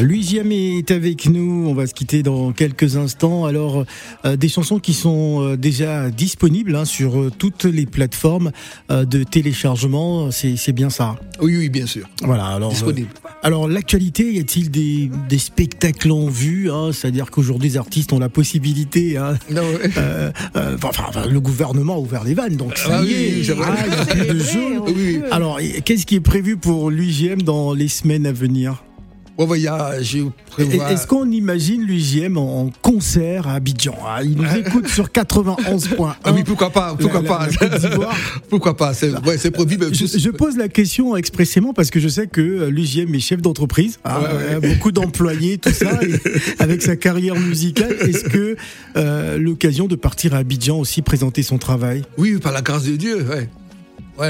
Louis 0.01 0.21
Giamé 0.21 0.77
est 0.77 0.91
avec 0.91 1.25
nous. 1.27 1.65
On 1.67 1.73
va 1.73 1.88
se 1.88 1.93
quitter 1.95 2.21
dans 2.21 2.51
quelques 2.51 2.97
instants. 2.97 3.45
Alors, 3.45 3.83
euh, 4.25 4.36
des 4.36 4.47
chansons 4.47 4.77
qui 4.79 4.93
sont 4.93 5.41
euh, 5.41 5.57
déjà 5.57 6.12
disponibles 6.12 6.75
hein, 6.75 6.86
sur 6.86 7.19
euh, 7.19 7.31
toutes 7.36 7.63
les 7.65 7.86
plateformes 7.88 8.51
euh, 8.91 9.05
de 9.05 9.23
téléchargement. 9.23 10.29
C'est 10.29 10.55
c'est 10.55 10.71
bien 10.71 10.91
ça. 10.91 11.15
Oui, 11.41 11.57
oui, 11.57 11.69
bien 11.69 11.88
sûr. 11.88 12.07
Voilà. 12.21 12.45
Alors, 12.45 12.69
Disponible. 12.69 13.10
euh, 13.25 13.29
alors 13.41 13.67
l'actualité, 13.67 14.31
y 14.33 14.39
a-t-il 14.39 14.69
des, 14.69 15.10
des 15.29 15.38
spectacles 15.39 16.12
en 16.12 16.27
vue 16.27 16.69
hein? 16.71 16.91
C'est-à-dire 16.93 17.31
qu'aujourd'hui, 17.31 17.69
les 17.69 17.77
artistes 17.77 18.13
ont 18.13 18.19
la 18.19 18.29
possibilité. 18.29 19.17
Hein, 19.17 19.38
Non, 19.51 19.62
ouais. 19.63 19.89
euh, 19.97 20.31
euh, 20.57 20.77
enfin, 20.83 21.03
enfin, 21.10 21.25
le 21.27 21.39
gouvernement 21.39 21.95
a 21.95 21.99
ouvert 21.99 22.23
les 22.23 22.36
vannes, 22.36 22.55
donc 22.55 22.77
ça 22.77 22.99
Ah 22.99 23.03
y 23.03 23.07
oui, 23.07 23.13
est. 23.13 23.51
oui. 23.51 23.57
Ah, 23.65 23.75
il 24.13 24.17
y 24.17 24.21
a 24.21 24.25
plus 24.25 24.33
de 24.36 24.39
jeu. 24.39 24.79
Oui, 24.86 24.93
oui. 24.95 25.19
Alors, 25.31 25.60
qu'est-ce 25.86 26.05
qui 26.05 26.15
est 26.15 26.19
prévu 26.19 26.55
pour 26.57 26.91
l'UGM 26.91 27.41
dans 27.41 27.73
les 27.73 27.88
semaines 27.88 28.27
à 28.27 28.31
venir? 28.31 28.83
Ouais, 29.38 29.45
ouais, 29.45 30.32
prévois. 30.50 30.91
Est-ce 30.91 31.06
qu'on 31.06 31.30
imagine 31.30 31.84
l'UGM 31.84 32.38
en 32.38 32.71
concert 32.82 33.47
à 33.47 33.54
Abidjan 33.54 33.95
Ah, 34.04 34.21
Il 34.23 34.36
nous 34.36 34.56
écoute 34.56 34.88
sur 34.88 35.10
91.1. 35.10 36.15
Ah 36.23 36.32
oui, 36.34 36.41
pourquoi 36.43 36.71
pas, 36.71 36.95
pourquoi 37.00 37.21
La- 37.21 37.30
pas. 37.30 37.47
la 37.47 38.10
pourquoi 38.50 38.76
pas, 38.76 38.95
c'est 38.95 39.12
ouais, 39.12 39.38
prévu. 39.52 39.78
mais 39.80 39.93
Je, 39.93 40.30
pose 40.32 40.58
la 40.58 40.69
question 40.69 41.15
expressément 41.15 41.73
parce 41.73 41.91
que 41.91 42.00
je 42.00 42.08
sais 42.08 42.26
que 42.26 42.41
euh, 42.41 42.69
l'UGM 42.71 43.13
est 43.13 43.19
chef 43.19 43.41
d'entreprise, 43.41 44.00
hein, 44.06 44.21
euh, 44.28 44.60
beaucoup 44.60 44.91
d'employés, 44.91 45.60
tout 45.60 45.71
ça, 45.71 46.00
et 46.04 46.13
avec 46.60 46.82
sa 46.82 46.95
carrière 46.95 47.36
musicale. 47.36 47.95
Est-ce 48.02 48.23
que 48.23 48.56
euh, 48.95 49.38
l'occasion 49.38 49.88
de 49.88 49.95
partir 49.95 50.34
à 50.34 50.38
Abidjan 50.38 50.80
aussi 50.80 51.04
présenter 51.04 51.43
son 51.43 51.60
travail? 51.60 52.02
Oui, 52.17 52.38
par 52.39 52.54
la 52.54 52.63
grâce 52.63 52.86
de 52.86 52.95
Dieu, 52.95 53.23
ouais. 53.30 53.47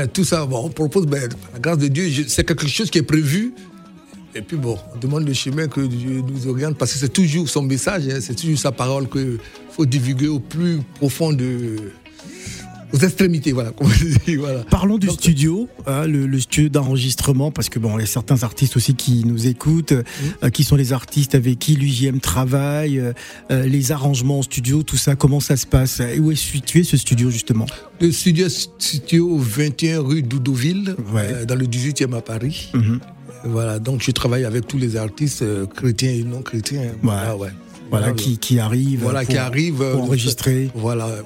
Tout 0.09 0.25
ça, 0.25 0.45
bon, 0.45 0.63
on 0.65 0.69
propose, 0.69 1.05
ben, 1.05 1.29
par 1.29 1.51
la 1.53 1.59
grâce 1.59 1.77
de 1.77 1.87
Dieu, 1.87 2.25
c'est 2.27 2.43
quelque 2.45 2.67
chose 2.67 2.89
qui 2.89 2.97
est 2.97 3.03
prévu. 3.03 3.53
Et 4.37 4.41
puis 4.43 4.55
bon, 4.55 4.77
on 4.93 4.99
demande 4.99 5.27
le 5.27 5.33
chemin 5.33 5.67
que 5.67 5.81
Dieu 5.81 6.21
nous 6.21 6.47
oriente, 6.47 6.77
parce 6.77 6.93
que 6.93 6.99
c'est 6.99 7.09
toujours 7.09 7.49
son 7.49 7.63
message, 7.63 8.07
hein, 8.07 8.19
c'est 8.21 8.35
toujours 8.35 8.59
sa 8.59 8.71
parole 8.71 9.09
qu'il 9.09 9.39
faut 9.71 9.85
divulguer 9.87 10.27
au 10.27 10.39
plus 10.39 10.81
profond 10.99 11.33
de. 11.33 11.91
Aux 12.93 12.97
extrémités, 12.99 13.51
voilà. 13.51 13.71
Parlons 14.69 14.97
du 14.97 15.07
Donc, 15.07 15.19
studio, 15.19 15.67
hein, 15.85 16.07
le, 16.07 16.25
le 16.25 16.39
studio 16.39 16.69
d'enregistrement, 16.69 17.51
parce 17.51 17.69
que 17.69 17.79
bon, 17.79 17.97
il 17.97 18.01
y 18.01 18.03
a 18.03 18.07
certains 18.07 18.43
artistes 18.43 18.77
aussi 18.77 18.95
qui 18.95 19.23
nous 19.25 19.47
écoutent, 19.47 19.91
euh, 19.93 20.49
qui 20.51 20.63
sont 20.63 20.75
les 20.75 20.93
artistes 20.93 21.35
avec 21.35 21.59
qui 21.59 21.75
l'UGM 21.75 22.19
travaille, 22.19 22.99
euh, 22.99 23.13
euh, 23.51 23.65
les 23.65 23.91
arrangements 23.91 24.39
en 24.39 24.43
studio, 24.43 24.83
tout 24.83 24.97
ça, 24.97 25.15
comment 25.15 25.39
ça 25.39 25.57
se 25.57 25.65
passe? 25.65 25.99
Et 25.99 26.19
où 26.19 26.31
est 26.31 26.35
situé 26.35 26.83
ce 26.83 26.97
studio 26.97 27.29
justement? 27.29 27.65
Le 27.99 28.11
studio 28.11 28.45
est 28.47 28.69
situé 28.79 29.19
au 29.19 29.37
21 29.37 30.01
rue 30.01 30.21
Doudoville, 30.23 30.95
Ouais. 31.13 31.27
euh, 31.33 31.45
dans 31.45 31.55
le 31.55 31.65
18e 31.65 32.13
à 32.15 32.21
Paris. 32.21 32.69
Mhm. 32.73 32.99
Voilà, 33.45 33.79
donc 33.79 34.01
je 34.03 34.11
travaille 34.11 34.45
avec 34.45 34.65
tous 34.67 34.77
les 34.77 34.95
artistes 34.97 35.41
euh, 35.43 35.65
chrétiens 35.67 36.11
et 36.11 36.23
non 36.23 36.41
chrétiens. 36.41 36.91
Voilà, 37.03 37.35
ouais. 37.37 37.49
Voilà, 37.89 38.11
qui, 38.11 38.37
qui 38.37 38.59
arrive. 38.59 39.01
Voilà, 39.01 39.21
pour- 39.21 39.29
qui 39.29 39.37
arrive. 39.37 39.81
euh, 39.81 39.93
pour 39.93 40.03
enregistrer. 40.03 40.69
Voilà, 40.75 41.07
euh, 41.07 41.21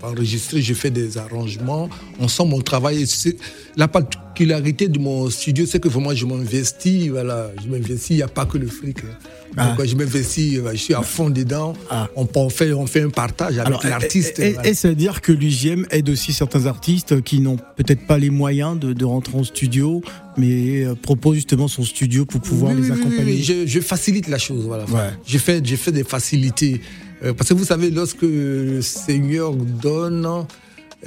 pour 0.00 0.08
enregistrer, 0.10 0.62
je 0.62 0.74
fais 0.74 0.90
des 0.90 1.18
arrangements. 1.18 1.88
Ensemble, 2.20 2.54
on 2.54 2.60
travaille. 2.62 3.02
Et 3.02 3.36
La 3.76 3.88
particularité 3.88 4.88
de 4.88 4.98
mon 4.98 5.28
studio, 5.30 5.66
c'est 5.66 5.80
que 5.80 5.88
vraiment, 5.88 6.14
je 6.14 6.24
m'investis. 6.26 7.08
Voilà, 7.08 7.50
je 7.62 7.68
m'investis. 7.70 8.10
Il 8.10 8.16
n'y 8.16 8.22
a 8.22 8.28
pas 8.28 8.46
que 8.46 8.58
le 8.58 8.66
fric. 8.66 8.98
hein. 9.00 9.16
Ah. 9.58 9.74
Donc, 9.76 9.86
je 9.86 9.94
m'investis. 9.96 10.56
euh, 10.58 10.70
Je 10.72 10.76
suis 10.76 10.94
à 10.94 11.02
fond 11.02 11.30
dedans. 11.30 11.72
Ah. 11.90 12.08
On, 12.16 12.26
on 12.34 12.48
fait, 12.48 12.72
on 12.72 12.86
fait 12.86 13.02
un 13.02 13.10
partage 13.10 13.58
avec 13.58 13.82
l'artiste. 13.84 14.38
est- 14.38 14.52
voilà. 14.54 14.68
Est-ce 14.68 14.88
à 14.88 14.94
dire 14.94 15.20
que 15.20 15.32
l'UGM 15.32 15.86
aide 15.90 16.08
aussi 16.10 16.32
certains 16.32 16.66
artistes 16.66 17.22
qui 17.22 17.40
n'ont 17.40 17.56
peut-être 17.76 18.06
pas 18.06 18.18
les 18.18 18.30
moyens 18.30 18.78
de, 18.78 18.92
de 18.92 19.04
rentrer 19.04 19.38
en 19.38 19.44
studio, 19.44 20.02
mais 20.36 20.84
euh, 20.84 20.94
propose 20.94 21.36
justement 21.36 21.68
son 21.68 21.82
studio 21.84 22.24
pour 22.24 22.40
pouvoir 22.40 22.72
Oui, 22.72 22.82
les 22.82 22.90
oui, 22.90 23.00
accompagner 23.00 23.32
oui, 23.32 23.42
Je, 23.42 23.66
je 23.66 23.80
facilite 23.80 24.28
la 24.28 24.38
chose, 24.38 24.64
voilà. 24.66 24.84
Ouais. 24.84 25.10
Je 25.26 25.38
fais, 25.38 25.60
je 25.64 25.76
fais 25.76 25.92
des 25.92 26.04
facilités. 26.04 26.80
Euh, 27.24 27.32
parce 27.32 27.48
que 27.48 27.54
vous 27.54 27.64
savez, 27.64 27.90
lorsque 27.90 28.22
le 28.22 28.80
Seigneur 28.82 29.54
donne, 29.54 30.28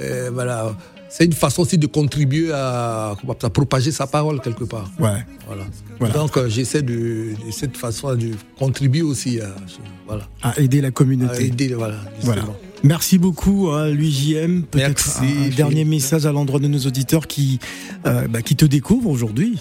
euh, 0.00 0.30
voilà, 0.32 0.76
c'est 1.10 1.24
une 1.24 1.32
façon 1.32 1.62
aussi 1.62 1.76
de 1.76 1.86
contribuer 1.86 2.52
à, 2.52 3.14
à 3.42 3.50
propager 3.50 3.90
sa 3.92 4.06
parole 4.06 4.40
quelque 4.40 4.64
part. 4.64 4.88
Ouais. 4.98 5.24
Voilà. 5.46 5.64
Voilà. 5.98 6.14
Donc 6.14 6.36
euh, 6.36 6.48
j'essaie 6.48 6.82
de, 6.82 7.34
de 7.44 7.50
cette 7.50 7.76
façon 7.76 8.14
de 8.14 8.30
contribuer 8.58 9.02
aussi 9.02 9.40
à, 9.40 9.48
voilà, 10.06 10.26
À 10.42 10.58
aider 10.60 10.80
la 10.80 10.88
à 10.88 10.90
communauté. 10.92 11.46
aider, 11.46 11.74
voilà, 11.74 11.96
Voilà. 12.22 12.42
Merci 12.82 13.18
beaucoup, 13.18 13.68
hein, 13.68 13.90
l'UJM. 13.90 14.62
Peut-être 14.62 15.20
un, 15.20 15.46
un 15.46 15.48
dernier 15.54 15.84
message 15.84 16.24
à 16.24 16.32
l'endroit 16.32 16.60
de 16.60 16.68
nos 16.68 16.78
auditeurs 16.78 17.26
qui, 17.26 17.58
euh, 18.06 18.26
bah, 18.26 18.40
qui 18.40 18.56
te 18.56 18.64
découvrent 18.64 19.10
aujourd'hui. 19.10 19.58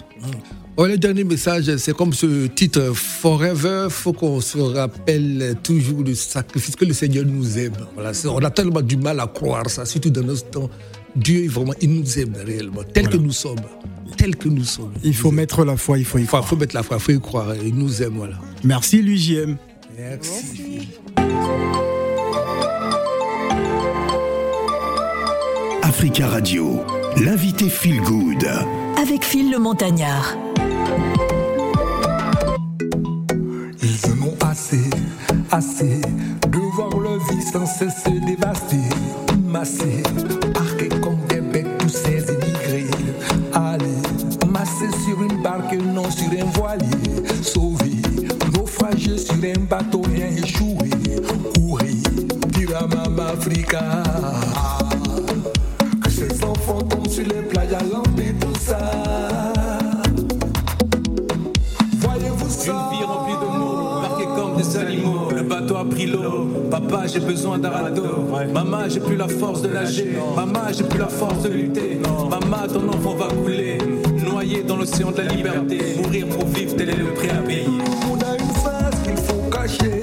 Ouais, 0.77 0.87
le 0.87 0.97
dernier 0.97 1.25
message, 1.25 1.75
c'est 1.75 1.93
comme 1.93 2.13
ce 2.13 2.47
titre 2.47 2.93
Forever. 2.93 3.87
faut 3.89 4.13
qu'on 4.13 4.39
se 4.39 4.57
rappelle 4.57 5.55
toujours 5.61 6.03
le 6.03 6.15
sacrifice 6.15 6.77
que 6.77 6.85
le 6.85 6.93
Seigneur 6.93 7.25
nous 7.25 7.57
aime. 7.59 7.73
Voilà, 7.95 8.11
on 8.27 8.37
a 8.39 8.49
tellement 8.51 8.81
du 8.81 8.95
mal 8.95 9.19
à 9.19 9.27
croire 9.27 9.69
ça, 9.69 9.85
surtout 9.85 10.09
dans 10.11 10.23
notre 10.23 10.49
temps. 10.49 10.69
Dieu, 11.15 11.47
vraiment, 11.49 11.73
il 11.81 11.89
nous 11.91 12.19
aime 12.19 12.33
réellement, 12.45 12.81
tel 12.93 13.03
Voilà. 13.05 13.17
que 13.17 13.23
nous 13.23 13.31
sommes. 13.31 13.59
Tel 14.17 14.35
que 14.35 14.49
nous 14.49 14.63
sommes. 14.63 14.93
Il 15.03 15.15
faut 15.15 15.31
mettre 15.31 15.63
la 15.65 15.77
foi, 15.77 15.97
il 15.97 16.05
faut 16.05 16.17
y 16.17 16.21
Il 16.21 16.27
faut, 16.27 16.37
croire. 16.37 16.57
mettre 16.57 16.75
la 16.75 16.83
foi, 16.83 16.97
il 16.97 17.01
faut 17.01 17.11
y 17.11 17.19
croire. 17.21 17.55
Il 17.63 17.75
nous 17.75 18.01
aime, 18.01 18.13
voilà. 18.17 18.35
Merci, 18.63 19.01
l'UJM. 19.01 19.55
Merci. 19.97 20.89
Africa 25.83 26.27
Radio, 26.27 26.81
l'invité 27.17 27.69
Feel 27.69 28.01
Good. 28.01 28.45
Avec 29.01 29.23
Phil 29.23 29.51
le 29.51 29.59
Montagnard. 29.59 30.35
Ils 33.81 34.11
en 34.11 34.27
ont 34.27 34.37
assez, 34.49 34.89
assez 35.51 36.01
de 36.01 36.57
voir 36.75 36.89
leur 36.99 37.17
vie 37.29 37.41
sans 37.41 37.65
cesse 37.65 38.03
se 38.05 38.25
dévaster, 38.25 38.77
massés, 39.47 40.03
Que 53.69 53.77
ces 56.09 56.43
enfants 56.43 56.81
tombent 56.89 57.07
sur 57.07 57.23
les 57.23 57.43
plages 57.43 57.73
à 57.73 57.77
tout 57.77 58.55
ça. 58.59 58.79
Voyez-vous 61.99 62.49
ça? 62.49 62.71
Une 62.71 62.97
vie 62.97 63.03
remplie 63.03 63.35
de 63.35 63.59
mots, 63.59 64.01
marqués 64.01 64.25
comme 64.35 64.57
des 64.57 64.75
animaux. 64.75 65.29
Le 65.35 65.43
bateau 65.43 65.75
a 65.75 65.85
pris 65.85 66.07
l'eau. 66.07 66.47
Papa, 66.71 67.05
j'ai 67.05 67.19
besoin 67.19 67.59
d'un 67.59 67.69
radeau. 67.69 68.25
Maman, 68.51 68.89
j'ai 68.89 69.01
plus 69.01 69.15
la 69.15 69.27
force 69.27 69.61
de 69.61 69.67
nager. 69.67 70.17
Maman, 70.35 70.73
j'ai 70.75 70.85
plus 70.85 70.97
la 70.97 71.07
force 71.07 71.43
de 71.43 71.49
lutter. 71.49 72.01
Maman, 72.27 72.65
ton 72.73 72.89
enfant 72.89 73.13
va 73.13 73.27
couler. 73.27 73.77
Noyé 74.25 74.63
dans 74.63 74.77
l'océan 74.77 75.11
de 75.11 75.17
la 75.17 75.25
liberté. 75.25 75.79
Mourir 76.01 76.27
pour 76.29 76.47
vivre, 76.47 76.75
tel 76.75 76.89
est 76.89 76.95
le 76.95 77.13
prix 77.13 77.29
à 77.29 77.35
payer. 77.43 77.67
On 78.09 78.15
a 78.15 78.33
une 78.33 78.51
face 78.55 78.99
qu'il 79.03 79.17
faut 79.17 79.47
cacher. 79.51 79.98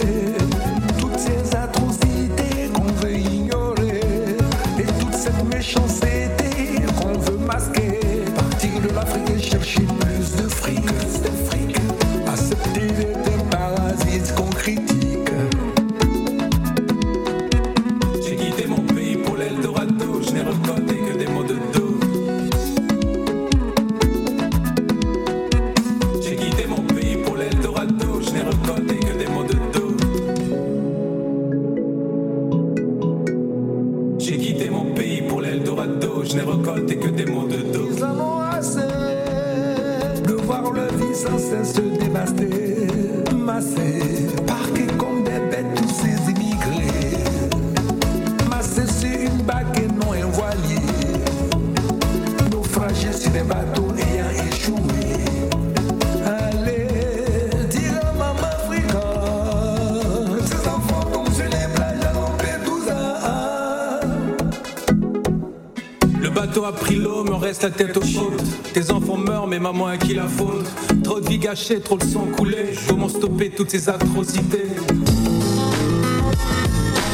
lâcher, 71.56 71.80
trop 71.80 71.96
le 71.98 72.06
sang 72.06 72.26
couler. 72.36 72.74
Comment 72.86 73.08
stopper 73.08 73.50
toutes 73.50 73.70
ces 73.70 73.88
atrocités 73.88 74.66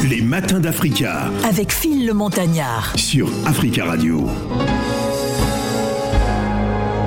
Les 0.09 0.21
matins 0.21 0.59
d'Africa. 0.59 1.31
Avec 1.49 1.73
Phil 1.73 2.07
le 2.07 2.13
Montagnard. 2.13 2.93
Sur 2.97 3.29
Africa 3.47 3.85
Radio. 3.85 4.27